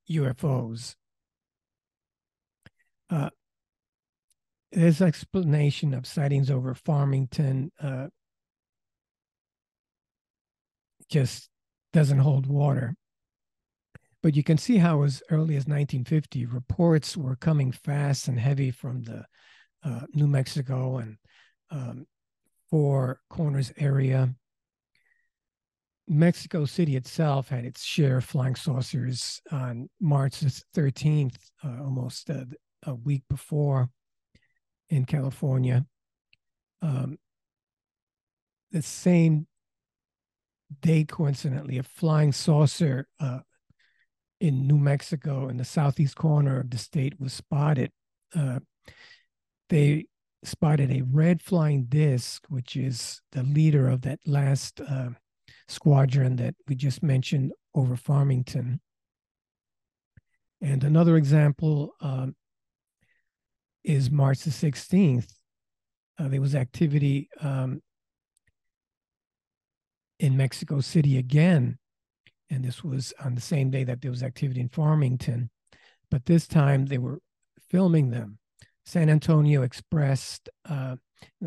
UFOs. 0.09 0.95
Uh, 3.09 3.29
this 4.71 5.01
explanation 5.01 5.93
of 5.93 6.05
sightings 6.05 6.49
over 6.49 6.73
Farmington 6.73 7.71
uh, 7.81 8.07
just 11.09 11.49
doesn't 11.93 12.19
hold 12.19 12.47
water. 12.47 12.95
But 14.21 14.35
you 14.35 14.43
can 14.43 14.57
see 14.57 14.77
how, 14.77 15.03
as 15.03 15.21
early 15.29 15.55
as 15.55 15.67
1950, 15.67 16.47
reports 16.47 17.15
were 17.15 17.35
coming 17.35 17.71
fast 17.71 18.27
and 18.27 18.39
heavy 18.39 18.71
from 18.71 19.03
the 19.03 19.25
uh, 19.83 20.01
New 20.13 20.27
Mexico 20.27 20.97
and 20.97 21.17
um, 21.69 22.07
Four 22.71 23.19
Corners 23.29 23.71
area. 23.77 24.33
Mexico 26.07 26.65
City 26.65 26.95
itself 26.95 27.49
had 27.49 27.65
its 27.65 27.83
share 27.83 28.17
of 28.17 28.25
flying 28.25 28.55
saucers 28.55 29.41
on 29.51 29.89
March 29.99 30.41
13th, 30.75 31.37
uh, 31.63 31.83
almost 31.83 32.29
a, 32.29 32.47
a, 32.83 32.93
week 32.93 33.23
before 33.29 33.89
in 34.89 35.05
California. 35.05 35.85
Um, 36.81 37.17
the 38.71 38.83
same 38.83 39.47
day, 40.81 41.05
coincidentally, 41.05 41.79
a 41.79 41.83
flying 41.83 42.31
saucer 42.31 43.07
uh, 43.19 43.39
in 44.39 44.67
New 44.67 44.77
Mexico 44.77 45.47
in 45.47 45.57
the 45.57 45.65
southeast 45.65 46.15
corner 46.15 46.59
of 46.59 46.69
the 46.69 46.77
state 46.77 47.19
was 47.19 47.33
spotted. 47.33 47.91
Uh, 48.35 48.59
they 49.69 50.05
spotted 50.43 50.91
a 50.91 51.01
red 51.01 51.41
flying 51.41 51.85
disc, 51.85 52.45
which 52.49 52.75
is 52.75 53.21
the 53.31 53.41
leader 53.41 53.89
of 53.89 54.01
that 54.01 54.19
last 54.27 54.81
uh, 54.81 55.09
squadron 55.67 56.35
that 56.37 56.55
we 56.67 56.75
just 56.75 57.01
mentioned 57.03 57.51
over 57.73 57.95
Farmington. 57.95 58.79
And 60.61 60.83
another 60.83 61.17
example 61.17 61.93
um, 62.01 62.35
is 63.83 64.09
March 64.09 64.39
the 64.39 64.51
16th. 64.51 65.31
Uh, 66.17 66.27
there 66.27 66.41
was 66.41 66.55
activity 66.55 67.29
um, 67.41 67.81
in 70.19 70.37
Mexico 70.37 70.79
City 70.79 71.17
again. 71.17 71.77
And 72.49 72.63
this 72.63 72.83
was 72.83 73.13
on 73.23 73.35
the 73.35 73.41
same 73.41 73.69
day 73.69 73.83
that 73.83 74.01
there 74.01 74.11
was 74.11 74.23
activity 74.23 74.61
in 74.61 74.69
Farmington. 74.69 75.49
But 76.09 76.25
this 76.25 76.47
time 76.47 76.85
they 76.85 76.97
were 76.97 77.19
filming 77.69 78.11
them. 78.11 78.37
San 78.85 79.09
Antonio 79.09 79.63
expressed 79.63 80.47
uh, 80.69 80.95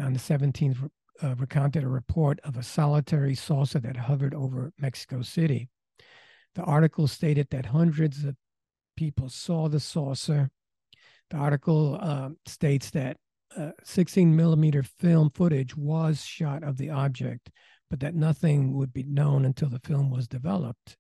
on 0.01 0.13
the 0.13 0.19
17th 0.19 0.91
uh, 1.23 1.35
recounted 1.37 1.85
a 1.85 1.89
report 1.89 2.41
of 2.45 2.57
a 2.57 2.63
solitary 2.63 3.35
saucer 3.35 3.79
that 3.81 3.97
hovered 3.97 4.35
over 4.35 4.73
Mexico 4.79 5.23
City. 5.23 5.69
The 6.55 6.63
article 6.63 7.07
stated 7.07 7.49
that 7.51 7.67
hundreds 7.67 8.25
of 8.25 8.37
people 8.97 9.29
saw 9.29 9.69
the 9.69 9.81
saucer. 9.81 10.51
The 11.31 11.37
article 11.37 11.99
uh, 12.01 12.31
states 12.47 12.91
that 12.91 13.17
uh, 13.57 13.71
16 13.85 14.35
millimeter 14.35 14.83
film 14.83 15.31
footage 15.35 15.77
was 15.77 16.25
shot 16.25 16.63
of 16.63 16.77
the 16.77 16.91
object, 16.91 17.51
but 17.91 18.01
that 18.01 18.15
nothing 18.15 18.75
would 18.75 18.93
be 18.93 19.03
known 19.03 19.45
until 19.45 19.69
the 19.69 19.81
film 19.81 20.11
was 20.11 20.29
developed. 20.29 20.97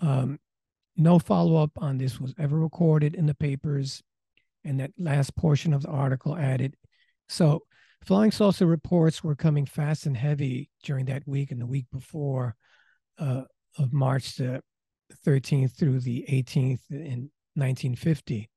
Um, 0.00 0.38
no 0.96 1.18
follow 1.18 1.62
up 1.62 1.72
on 1.78 1.98
this 1.98 2.20
was 2.20 2.34
ever 2.38 2.58
recorded 2.58 3.14
in 3.14 3.26
the 3.26 3.34
papers. 3.34 4.02
And 4.64 4.80
that 4.80 4.90
last 4.98 5.36
portion 5.36 5.72
of 5.72 5.82
the 5.82 5.88
article 5.88 6.36
added 6.36 6.76
so 7.28 7.62
flying 8.02 8.30
saucer 8.30 8.66
reports 8.66 9.22
were 9.22 9.34
coming 9.34 9.66
fast 9.66 10.06
and 10.06 10.16
heavy 10.16 10.70
during 10.82 11.06
that 11.06 11.26
week 11.26 11.50
and 11.50 11.60
the 11.60 11.66
week 11.66 11.86
before 11.92 12.56
uh, 13.18 13.42
of 13.78 13.92
March 13.92 14.36
the 14.36 14.62
13th 15.26 15.76
through 15.76 16.00
the 16.00 16.24
18th 16.28 16.90
in 16.90 17.30
1950. 17.54 18.48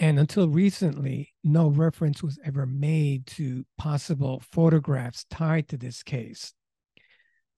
And 0.00 0.20
until 0.20 0.48
recently, 0.48 1.34
no 1.42 1.68
reference 1.68 2.22
was 2.22 2.38
ever 2.44 2.66
made 2.66 3.26
to 3.26 3.64
possible 3.76 4.40
photographs 4.52 5.24
tied 5.28 5.68
to 5.68 5.76
this 5.76 6.04
case. 6.04 6.52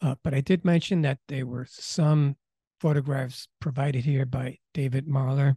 Uh, 0.01 0.15
but 0.25 0.33
I 0.33 0.41
did 0.41 0.65
mention 0.65 1.03
that 1.03 1.19
there 1.29 1.47
were 1.47 1.67
some 1.69 2.37
photographs 2.81 3.47
provided 3.61 4.05
here 4.05 4.25
by 4.25 4.57
David 4.73 5.07
Marler. 5.07 5.57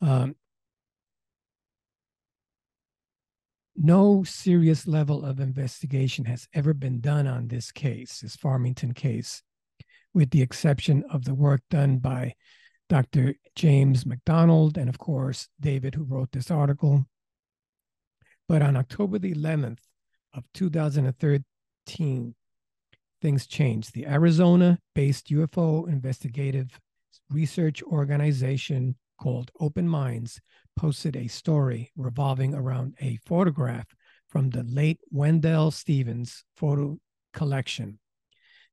Um, 0.00 0.34
no 3.76 4.22
serious 4.22 4.86
level 4.86 5.24
of 5.24 5.40
investigation 5.40 6.24
has 6.26 6.46
ever 6.52 6.74
been 6.74 7.00
done 7.00 7.26
on 7.26 7.48
this 7.48 7.72
case, 7.72 8.20
this 8.20 8.36
Farmington 8.36 8.92
case, 8.92 9.42
with 10.12 10.30
the 10.30 10.42
exception 10.42 11.04
of 11.10 11.24
the 11.24 11.34
work 11.34 11.62
done 11.70 11.98
by 11.98 12.34
Dr. 12.88 13.34
James 13.56 14.04
McDonald 14.04 14.76
and, 14.76 14.88
of 14.88 14.98
course, 14.98 15.48
David, 15.58 15.94
who 15.94 16.04
wrote 16.04 16.32
this 16.32 16.50
article. 16.50 17.06
But 18.48 18.60
on 18.60 18.76
October 18.76 19.18
the 19.18 19.34
11th 19.34 19.78
of 20.34 20.44
2013, 20.52 22.34
things 23.22 23.46
changed. 23.46 23.94
The 23.94 24.06
Arizona 24.06 24.78
based 24.94 25.28
UFO 25.28 25.88
investigative 25.88 26.78
research 27.30 27.82
organization 27.82 28.96
called 29.22 29.52
Open 29.60 29.88
Minds 29.88 30.40
posted 30.74 31.14
a 31.14 31.28
story 31.28 31.92
revolving 31.96 32.56
around 32.56 32.96
a 33.00 33.20
photograph 33.24 33.86
from 34.28 34.50
the 34.50 34.64
late 34.64 34.98
Wendell 35.12 35.70
Stevens 35.70 36.44
photo 36.56 36.98
collection. 37.32 38.00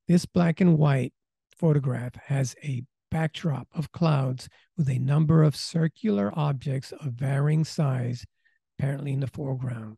This 0.07 0.25
black 0.25 0.59
and 0.59 0.79
white 0.79 1.13
photograph 1.55 2.15
has 2.15 2.55
a 2.63 2.83
backdrop 3.11 3.67
of 3.75 3.91
clouds 3.91 4.49
with 4.75 4.89
a 4.89 4.97
number 4.97 5.43
of 5.43 5.55
circular 5.55 6.31
objects 6.33 6.93
of 6.93 7.13
varying 7.13 7.63
size, 7.63 8.25
apparently 8.79 9.13
in 9.13 9.19
the 9.19 9.27
foreground. 9.27 9.97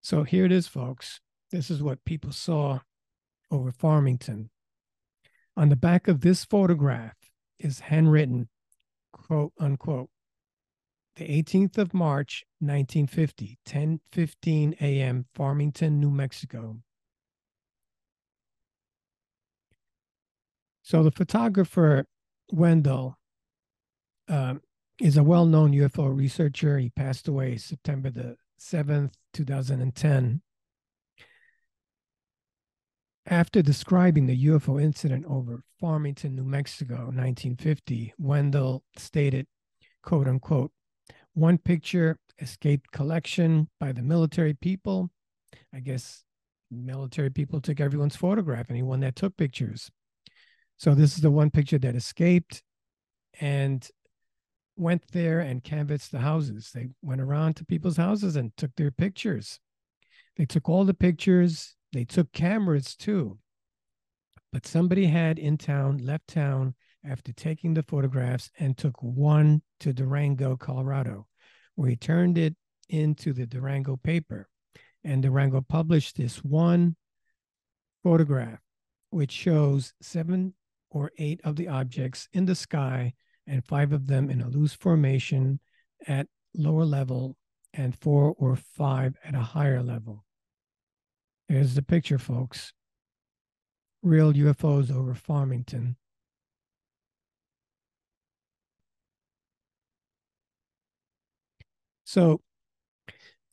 So 0.00 0.22
here 0.22 0.44
it 0.44 0.52
is, 0.52 0.68
folks. 0.68 1.20
This 1.50 1.72
is 1.72 1.82
what 1.82 2.04
people 2.04 2.30
saw 2.30 2.78
over 3.50 3.72
Farmington. 3.72 4.50
On 5.56 5.70
the 5.70 5.76
back 5.76 6.06
of 6.06 6.20
this 6.20 6.44
photograph 6.44 7.16
is 7.60 7.80
handwritten, 7.80 8.48
quote 9.12 9.52
unquote, 9.58 10.10
the 11.16 11.24
18th 11.24 11.76
of 11.78 11.92
March, 11.92 12.44
1950, 12.60 13.58
10:15 13.66 14.80
a.m., 14.80 15.26
Farmington, 15.34 16.00
New 16.00 16.10
Mexico. 16.10 16.80
So 20.82 21.02
the 21.02 21.10
photographer 21.10 22.06
Wendell 22.50 23.18
um, 24.28 24.62
is 25.00 25.16
a 25.16 25.22
well-known 25.22 25.72
UFO 25.72 26.16
researcher. 26.16 26.78
He 26.78 26.90
passed 26.90 27.28
away 27.28 27.56
September 27.56 28.10
the 28.10 28.36
7th, 28.58 29.12
2010. 29.32 30.42
After 33.26 33.62
describing 33.62 34.26
the 34.26 34.46
UFO 34.46 34.82
incident 34.82 35.26
over 35.26 35.62
Farmington, 35.78 36.34
New 36.34 36.44
Mexico, 36.44 36.94
1950, 36.94 38.14
Wendell 38.18 38.82
stated, 38.96 39.46
quote 40.02 40.26
unquote, 40.26 40.72
one 41.34 41.58
picture 41.58 42.18
escaped 42.40 42.90
collection 42.92 43.68
by 43.78 43.92
the 43.92 44.02
military 44.02 44.54
people. 44.54 45.10
I 45.74 45.80
guess 45.80 46.24
military 46.70 47.30
people 47.30 47.60
took 47.60 47.78
everyone's 47.78 48.16
photograph, 48.16 48.70
anyone 48.70 49.00
that 49.00 49.16
took 49.16 49.36
pictures. 49.36 49.90
So 50.78 50.94
this 50.94 51.14
is 51.14 51.20
the 51.20 51.30
one 51.30 51.50
picture 51.50 51.78
that 51.78 51.94
escaped 51.94 52.62
and 53.40 53.86
went 54.76 55.04
there 55.12 55.40
and 55.40 55.62
canvassed 55.62 56.10
the 56.10 56.20
houses. 56.20 56.70
They 56.74 56.88
went 57.02 57.20
around 57.20 57.56
to 57.56 57.66
people's 57.66 57.98
houses 57.98 58.36
and 58.36 58.56
took 58.56 58.74
their 58.76 58.90
pictures. 58.90 59.60
They 60.36 60.46
took 60.46 60.68
all 60.70 60.84
the 60.84 60.94
pictures 60.94 61.76
they 61.92 62.04
took 62.04 62.32
cameras 62.32 62.94
too. 62.96 63.38
But 64.52 64.66
somebody 64.66 65.06
had 65.06 65.38
in 65.38 65.58
town, 65.58 65.98
left 65.98 66.28
town 66.28 66.74
after 67.04 67.32
taking 67.32 67.74
the 67.74 67.82
photographs 67.82 68.50
and 68.58 68.76
took 68.76 69.00
one 69.02 69.62
to 69.80 69.92
Durango, 69.92 70.56
Colorado, 70.56 71.26
where 71.74 71.90
he 71.90 71.96
turned 71.96 72.36
it 72.36 72.56
into 72.88 73.32
the 73.32 73.46
Durango 73.46 73.96
paper. 73.96 74.48
And 75.04 75.22
Durango 75.22 75.60
published 75.60 76.16
this 76.16 76.44
one 76.44 76.96
photograph, 78.02 78.58
which 79.10 79.32
shows 79.32 79.94
seven 80.02 80.54
or 80.90 81.12
eight 81.18 81.40
of 81.44 81.56
the 81.56 81.68
objects 81.68 82.28
in 82.32 82.44
the 82.44 82.54
sky 82.54 83.14
and 83.46 83.64
five 83.64 83.92
of 83.92 84.06
them 84.06 84.28
in 84.28 84.40
a 84.40 84.48
loose 84.48 84.74
formation 84.74 85.60
at 86.06 86.26
lower 86.54 86.84
level 86.84 87.36
and 87.72 87.96
four 87.96 88.34
or 88.36 88.56
five 88.56 89.16
at 89.24 89.34
a 89.34 89.40
higher 89.40 89.82
level. 89.82 90.24
Here's 91.50 91.74
the 91.74 91.82
picture, 91.82 92.16
folks. 92.16 92.72
Real 94.04 94.32
UFOs 94.32 94.88
over 94.88 95.16
Farmington. 95.16 95.96
So, 102.04 102.40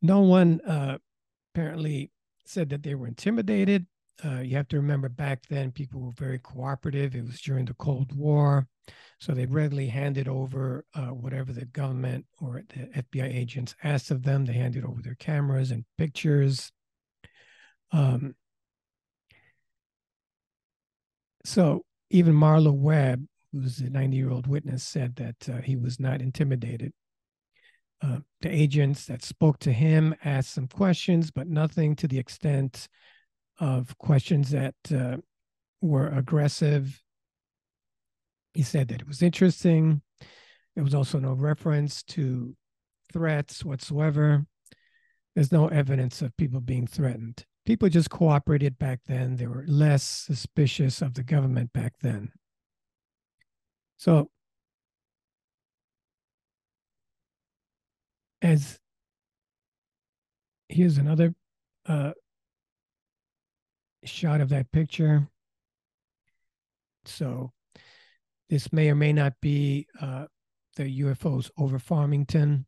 no 0.04 0.22
one 0.22 0.62
uh, 0.62 1.00
apparently 1.56 2.12
said 2.46 2.70
that 2.70 2.84
they 2.84 2.94
were 2.94 3.08
intimidated. 3.08 3.88
Uh, 4.24 4.42
you 4.42 4.56
have 4.58 4.68
to 4.68 4.78
remember 4.78 5.10
back 5.10 5.48
then, 5.50 5.72
people 5.72 6.00
were 6.00 6.12
very 6.12 6.38
cooperative. 6.38 7.16
It 7.16 7.26
was 7.26 7.42
during 7.42 7.66
the 7.66 7.74
Cold 7.74 8.16
War. 8.16 8.68
So 9.20 9.34
they 9.34 9.48
readily 9.48 9.88
handed 9.88 10.28
over 10.28 10.86
uh, 10.94 11.08
whatever 11.08 11.52
the 11.52 11.66
government 11.66 12.28
or 12.40 12.62
the 12.70 13.02
FBI 13.02 13.36
agents 13.36 13.74
asked 13.84 14.12
of 14.12 14.22
them. 14.22 14.46
They 14.46 14.54
handed 14.54 14.86
over 14.86 15.02
their 15.02 15.16
cameras 15.16 15.72
and 15.72 15.84
pictures. 15.98 16.72
Um, 17.92 18.36
so 21.46 21.84
even 22.10 22.34
Marlo 22.34 22.74
Webb, 22.74 23.26
who's 23.52 23.80
a 23.80 23.90
90 23.90 24.18
year 24.18 24.30
old 24.30 24.48
witness, 24.48 24.84
said 24.84 25.16
that 25.16 25.50
uh, 25.50 25.62
he 25.62 25.76
was 25.76 26.00
not 26.00 26.22
intimidated. 26.22 26.94
Uh, 28.02 28.20
the 28.42 28.50
agents 28.50 29.06
that 29.06 29.24
spoke 29.24 29.58
to 29.60 29.72
him 29.72 30.14
asked 30.24 30.54
some 30.54 30.68
questions, 30.68 31.32
but 31.32 31.48
nothing 31.48 31.96
to 31.96 32.08
the 32.08 32.20
extent 32.20 32.88
of 33.60 33.98
questions 33.98 34.52
that 34.52 34.76
uh, 34.94 35.18
were 35.82 36.08
aggressive. 36.10 37.02
He 38.54 38.62
said 38.62 38.90
that 38.90 39.02
it 39.02 39.08
was 39.08 39.24
interesting. 39.24 40.02
There 40.76 40.84
was 40.84 40.94
also 40.94 41.18
no 41.20 41.34
reference 41.34 42.04
to 42.04 42.56
threats 43.12 43.66
whatsoever. 43.66 44.46
There's 45.34 45.52
no 45.52 45.68
evidence 45.70 46.22
of 46.22 46.38
people 46.38 46.60
being 46.60 46.88
threatened 46.88 47.46
people 47.68 47.90
just 47.90 48.10
cooperated 48.10 48.80
back 48.80 49.02
then. 49.08 49.36
They 49.36 49.46
were 49.46 49.66
less 49.68 50.02
suspicious 50.02 51.02
of 51.02 51.16
the 51.16 51.22
government 51.22 51.74
back 51.74 51.96
then. 52.02 52.32
So, 53.98 54.32
as 58.42 58.80
here's 60.70 60.98
another 60.98 61.36
uh, 61.86 62.14
shot 64.06 64.40
of 64.40 64.48
that 64.48 64.72
picture. 64.72 65.28
So, 67.04 67.52
this 68.50 68.72
may 68.72 68.90
or 68.90 68.96
may 68.96 69.12
not 69.12 69.34
be 69.42 69.88
uh, 70.00 70.28
the 70.78 71.02
UFOs 71.02 71.52
over 71.58 71.80
Farmington. 71.80 72.66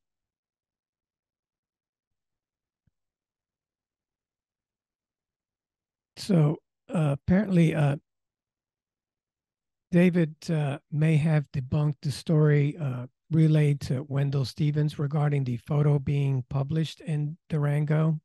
So 6.20 6.57
uh, 6.93 7.15
apparently, 7.20 7.74
uh, 7.74 7.95
David 9.91 10.36
uh, 10.49 10.80
may 10.91 11.15
have 11.15 11.45
debunked 11.53 11.95
the 12.01 12.11
story 12.11 12.78
uh, 12.78 13.07
relayed 13.32 13.80
to 13.82 14.03
Wendell 14.03 14.45
Stevens 14.45 14.99
regarding 14.99 15.45
the 15.45 15.57
photo 15.57 15.97
being 15.97 16.43
published 16.49 16.99
in 17.01 17.38
Durango. 17.49 18.20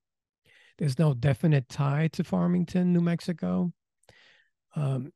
there's 0.79 0.99
no 0.99 1.15
definite 1.15 1.69
tie 1.69 2.09
to 2.09 2.25
Farmington, 2.25 2.93
New 2.93 3.01
Mexico. 3.01 3.73
Um, 4.75 5.13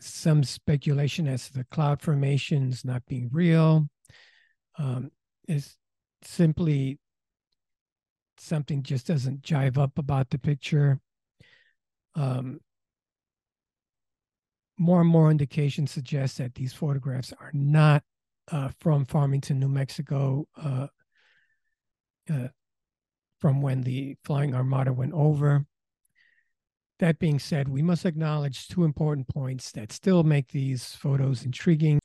some 0.00 0.42
speculation 0.42 1.28
as 1.28 1.46
to 1.46 1.52
the 1.52 1.66
cloud 1.70 2.02
formations 2.02 2.84
not 2.84 3.06
being 3.06 3.30
real 3.32 3.88
um, 4.78 5.10
is 5.46 5.76
simply 6.22 6.98
something 8.38 8.82
just 8.82 9.06
doesn't 9.06 9.42
jive 9.42 9.78
up 9.78 9.98
about 9.98 10.30
the 10.30 10.38
picture. 10.38 10.98
Um, 12.14 12.60
more 14.78 15.00
and 15.00 15.08
more 15.08 15.30
indications 15.30 15.90
suggest 15.90 16.38
that 16.38 16.54
these 16.54 16.72
photographs 16.72 17.32
are 17.40 17.50
not 17.52 18.02
uh, 18.50 18.70
from 18.80 19.04
Farmington, 19.04 19.58
New 19.58 19.68
Mexico, 19.68 20.46
uh, 20.60 20.88
uh, 22.30 22.48
from 23.40 23.62
when 23.62 23.82
the 23.82 24.16
Flying 24.24 24.54
Armada 24.54 24.92
went 24.92 25.12
over. 25.12 25.64
That 26.98 27.18
being 27.18 27.38
said, 27.38 27.68
we 27.68 27.82
must 27.82 28.06
acknowledge 28.06 28.68
two 28.68 28.84
important 28.84 29.28
points 29.28 29.72
that 29.72 29.92
still 29.92 30.22
make 30.22 30.48
these 30.48 30.94
photos 30.94 31.44
intriguing. 31.44 32.00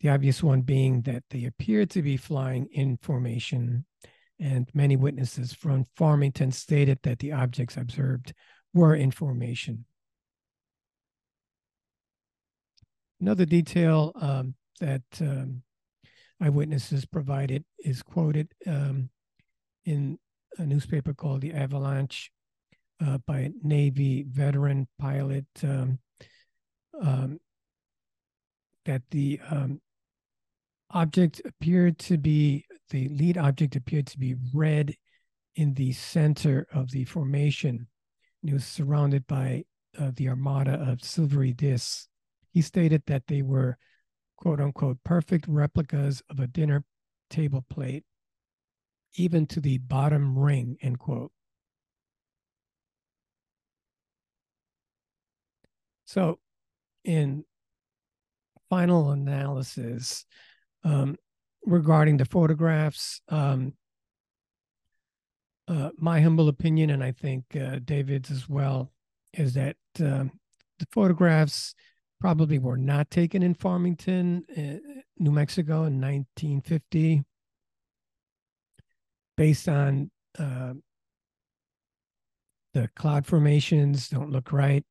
The 0.00 0.08
obvious 0.08 0.42
one 0.42 0.62
being 0.62 1.02
that 1.02 1.24
they 1.30 1.44
appear 1.44 1.84
to 1.86 2.02
be 2.02 2.16
flying 2.16 2.66
in 2.72 2.96
formation, 3.02 3.84
and 4.38 4.68
many 4.72 4.96
witnesses 4.96 5.52
from 5.52 5.84
Farmington 5.96 6.52
stated 6.52 6.98
that 7.02 7.18
the 7.18 7.32
objects 7.32 7.76
observed 7.76 8.32
were 8.72 8.94
in 8.94 9.10
formation. 9.10 9.84
Another 13.20 13.44
detail 13.44 14.12
um, 14.20 14.54
that 14.80 15.02
um, 15.20 15.62
eyewitnesses 16.40 17.04
provided 17.04 17.64
is 17.80 18.02
quoted 18.02 18.48
um, 18.66 19.10
in 19.84 20.18
a 20.58 20.64
newspaper 20.64 21.12
called 21.12 21.42
The 21.42 21.52
Avalanche 21.52 22.30
uh, 23.04 23.18
by 23.26 23.40
a 23.40 23.50
Navy 23.62 24.24
veteran 24.28 24.88
pilot 24.98 25.46
um, 25.62 25.98
um, 27.00 27.38
that 28.84 29.02
the 29.10 29.40
um, 29.50 29.80
object 30.90 31.42
appeared 31.44 31.98
to 31.98 32.18
be, 32.18 32.64
the 32.90 33.08
lead 33.08 33.38
object 33.38 33.76
appeared 33.76 34.06
to 34.08 34.18
be 34.18 34.34
red 34.54 34.94
in 35.56 35.74
the 35.74 35.92
center 35.92 36.66
of 36.72 36.90
the 36.90 37.04
formation. 37.04 37.86
It 38.42 38.52
was 38.52 38.64
surrounded 38.64 39.26
by 39.26 39.64
uh, 39.98 40.12
the 40.14 40.28
armada 40.28 40.74
of 40.74 41.02
silvery 41.02 41.52
discs 41.52 42.08
he 42.52 42.62
stated 42.62 43.02
that 43.06 43.26
they 43.28 43.42
were 43.42 43.78
quote 44.36 44.60
unquote 44.60 44.98
perfect 45.04 45.46
replicas 45.46 46.22
of 46.30 46.40
a 46.40 46.46
dinner 46.46 46.84
table 47.28 47.64
plate, 47.70 48.04
even 49.14 49.46
to 49.46 49.60
the 49.60 49.78
bottom 49.78 50.38
ring, 50.38 50.76
end 50.82 50.98
quote. 50.98 51.32
So, 56.04 56.40
in 57.04 57.44
final 58.68 59.12
analysis 59.12 60.26
um, 60.82 61.16
regarding 61.64 62.16
the 62.16 62.24
photographs, 62.24 63.20
um, 63.28 63.74
uh, 65.70 65.90
my 65.98 66.20
humble 66.20 66.48
opinion, 66.48 66.90
and 66.90 67.02
I 67.02 67.12
think 67.12 67.44
uh, 67.56 67.78
David's 67.84 68.30
as 68.30 68.48
well, 68.48 68.90
is 69.34 69.54
that 69.54 69.76
um, 70.00 70.32
the 70.80 70.86
photographs 70.90 71.74
probably 72.20 72.58
were 72.58 72.76
not 72.76 73.08
taken 73.10 73.42
in 73.42 73.54
Farmington, 73.54 74.44
uh, 74.50 75.00
New 75.18 75.30
Mexico 75.30 75.84
in 75.84 76.00
1950, 76.00 77.22
based 79.36 79.68
on 79.68 80.10
uh, 80.38 80.72
the 82.74 82.88
cloud 82.96 83.24
formations 83.24 84.08
don't 84.08 84.32
look 84.32 84.52
right. 84.52 84.84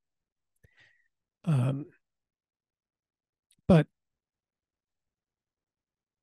Um, 1.44 1.88
but 3.68 3.86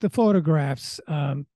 the 0.00 0.08
photographs, 0.10 0.98
um, 1.06 1.46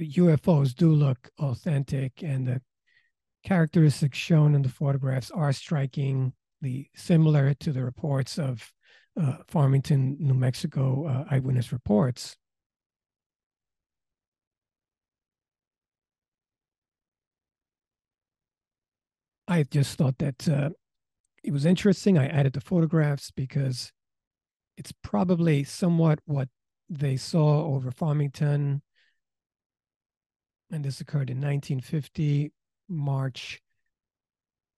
UFOs 0.00 0.74
do 0.74 0.92
look 0.92 1.30
authentic, 1.38 2.22
and 2.22 2.46
the 2.46 2.62
characteristics 3.44 4.18
shown 4.18 4.54
in 4.54 4.62
the 4.62 4.68
photographs 4.68 5.30
are 5.30 5.52
strikingly 5.52 6.90
similar 6.94 7.54
to 7.54 7.72
the 7.72 7.84
reports 7.84 8.38
of 8.38 8.72
uh, 9.20 9.36
Farmington, 9.46 10.16
New 10.18 10.34
Mexico 10.34 11.06
uh, 11.06 11.24
eyewitness 11.30 11.72
reports. 11.72 12.36
I 19.48 19.64
just 19.64 19.98
thought 19.98 20.16
that 20.18 20.48
uh, 20.48 20.70
it 21.42 21.52
was 21.52 21.66
interesting. 21.66 22.16
I 22.16 22.26
added 22.26 22.54
the 22.54 22.60
photographs 22.60 23.30
because 23.30 23.92
it's 24.76 24.92
probably 25.02 25.64
somewhat 25.64 26.20
what 26.24 26.48
they 26.88 27.16
saw 27.16 27.66
over 27.66 27.90
Farmington. 27.90 28.82
And 30.72 30.82
this 30.82 31.02
occurred 31.02 31.28
in 31.28 31.36
1950, 31.36 32.50
March 32.88 33.60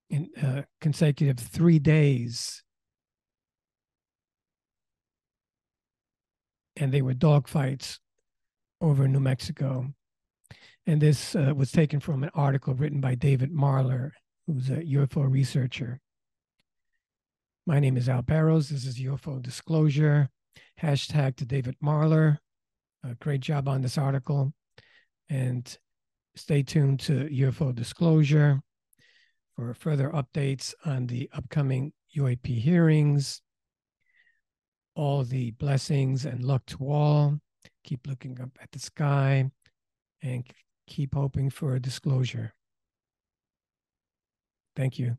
in 0.09 0.29
uh, 0.41 0.63
consecutive 0.81 1.39
three 1.39 1.79
days. 1.79 2.63
And 6.75 6.91
they 6.91 7.01
were 7.01 7.13
dogfights 7.13 7.99
over 8.81 9.07
New 9.07 9.21
Mexico. 9.21 9.87
And 10.85 11.01
this 11.01 11.33
uh, 11.33 11.53
was 11.55 11.71
taken 11.71 12.01
from 12.01 12.23
an 12.23 12.29
article 12.35 12.73
written 12.73 12.99
by 12.99 13.15
David 13.15 13.51
Marler, 13.51 14.11
who's 14.45 14.69
a 14.69 14.83
UFO 14.83 15.31
researcher. 15.31 16.01
My 17.65 17.79
name 17.79 17.95
is 17.97 18.09
Al 18.09 18.21
Barrows. 18.21 18.69
This 18.69 18.85
is 18.85 18.99
UFO 18.99 19.41
Disclosure. 19.41 20.29
Hashtag 20.81 21.37
to 21.37 21.45
David 21.45 21.77
Marler. 21.81 22.37
A 23.03 23.15
great 23.15 23.41
job 23.41 23.67
on 23.69 23.81
this 23.81 23.97
article. 23.97 24.53
And 25.29 25.75
stay 26.35 26.63
tuned 26.63 26.99
to 27.01 27.27
UFO 27.29 27.73
Disclosure 27.73 28.61
for 29.55 29.73
further 29.73 30.09
updates 30.09 30.73
on 30.85 31.07
the 31.07 31.29
upcoming 31.33 31.93
UAP 32.15 32.47
hearings. 32.59 33.41
All 34.95 35.23
the 35.23 35.51
blessings 35.51 36.25
and 36.25 36.43
luck 36.43 36.65
to 36.67 36.89
all. 36.89 37.39
Keep 37.83 38.07
looking 38.07 38.39
up 38.41 38.51
at 38.61 38.71
the 38.71 38.79
sky 38.79 39.49
and 40.21 40.45
keep 40.87 41.13
hoping 41.13 41.49
for 41.49 41.75
a 41.75 41.79
disclosure. 41.79 42.53
Thank 44.75 44.99
you. 44.99 45.17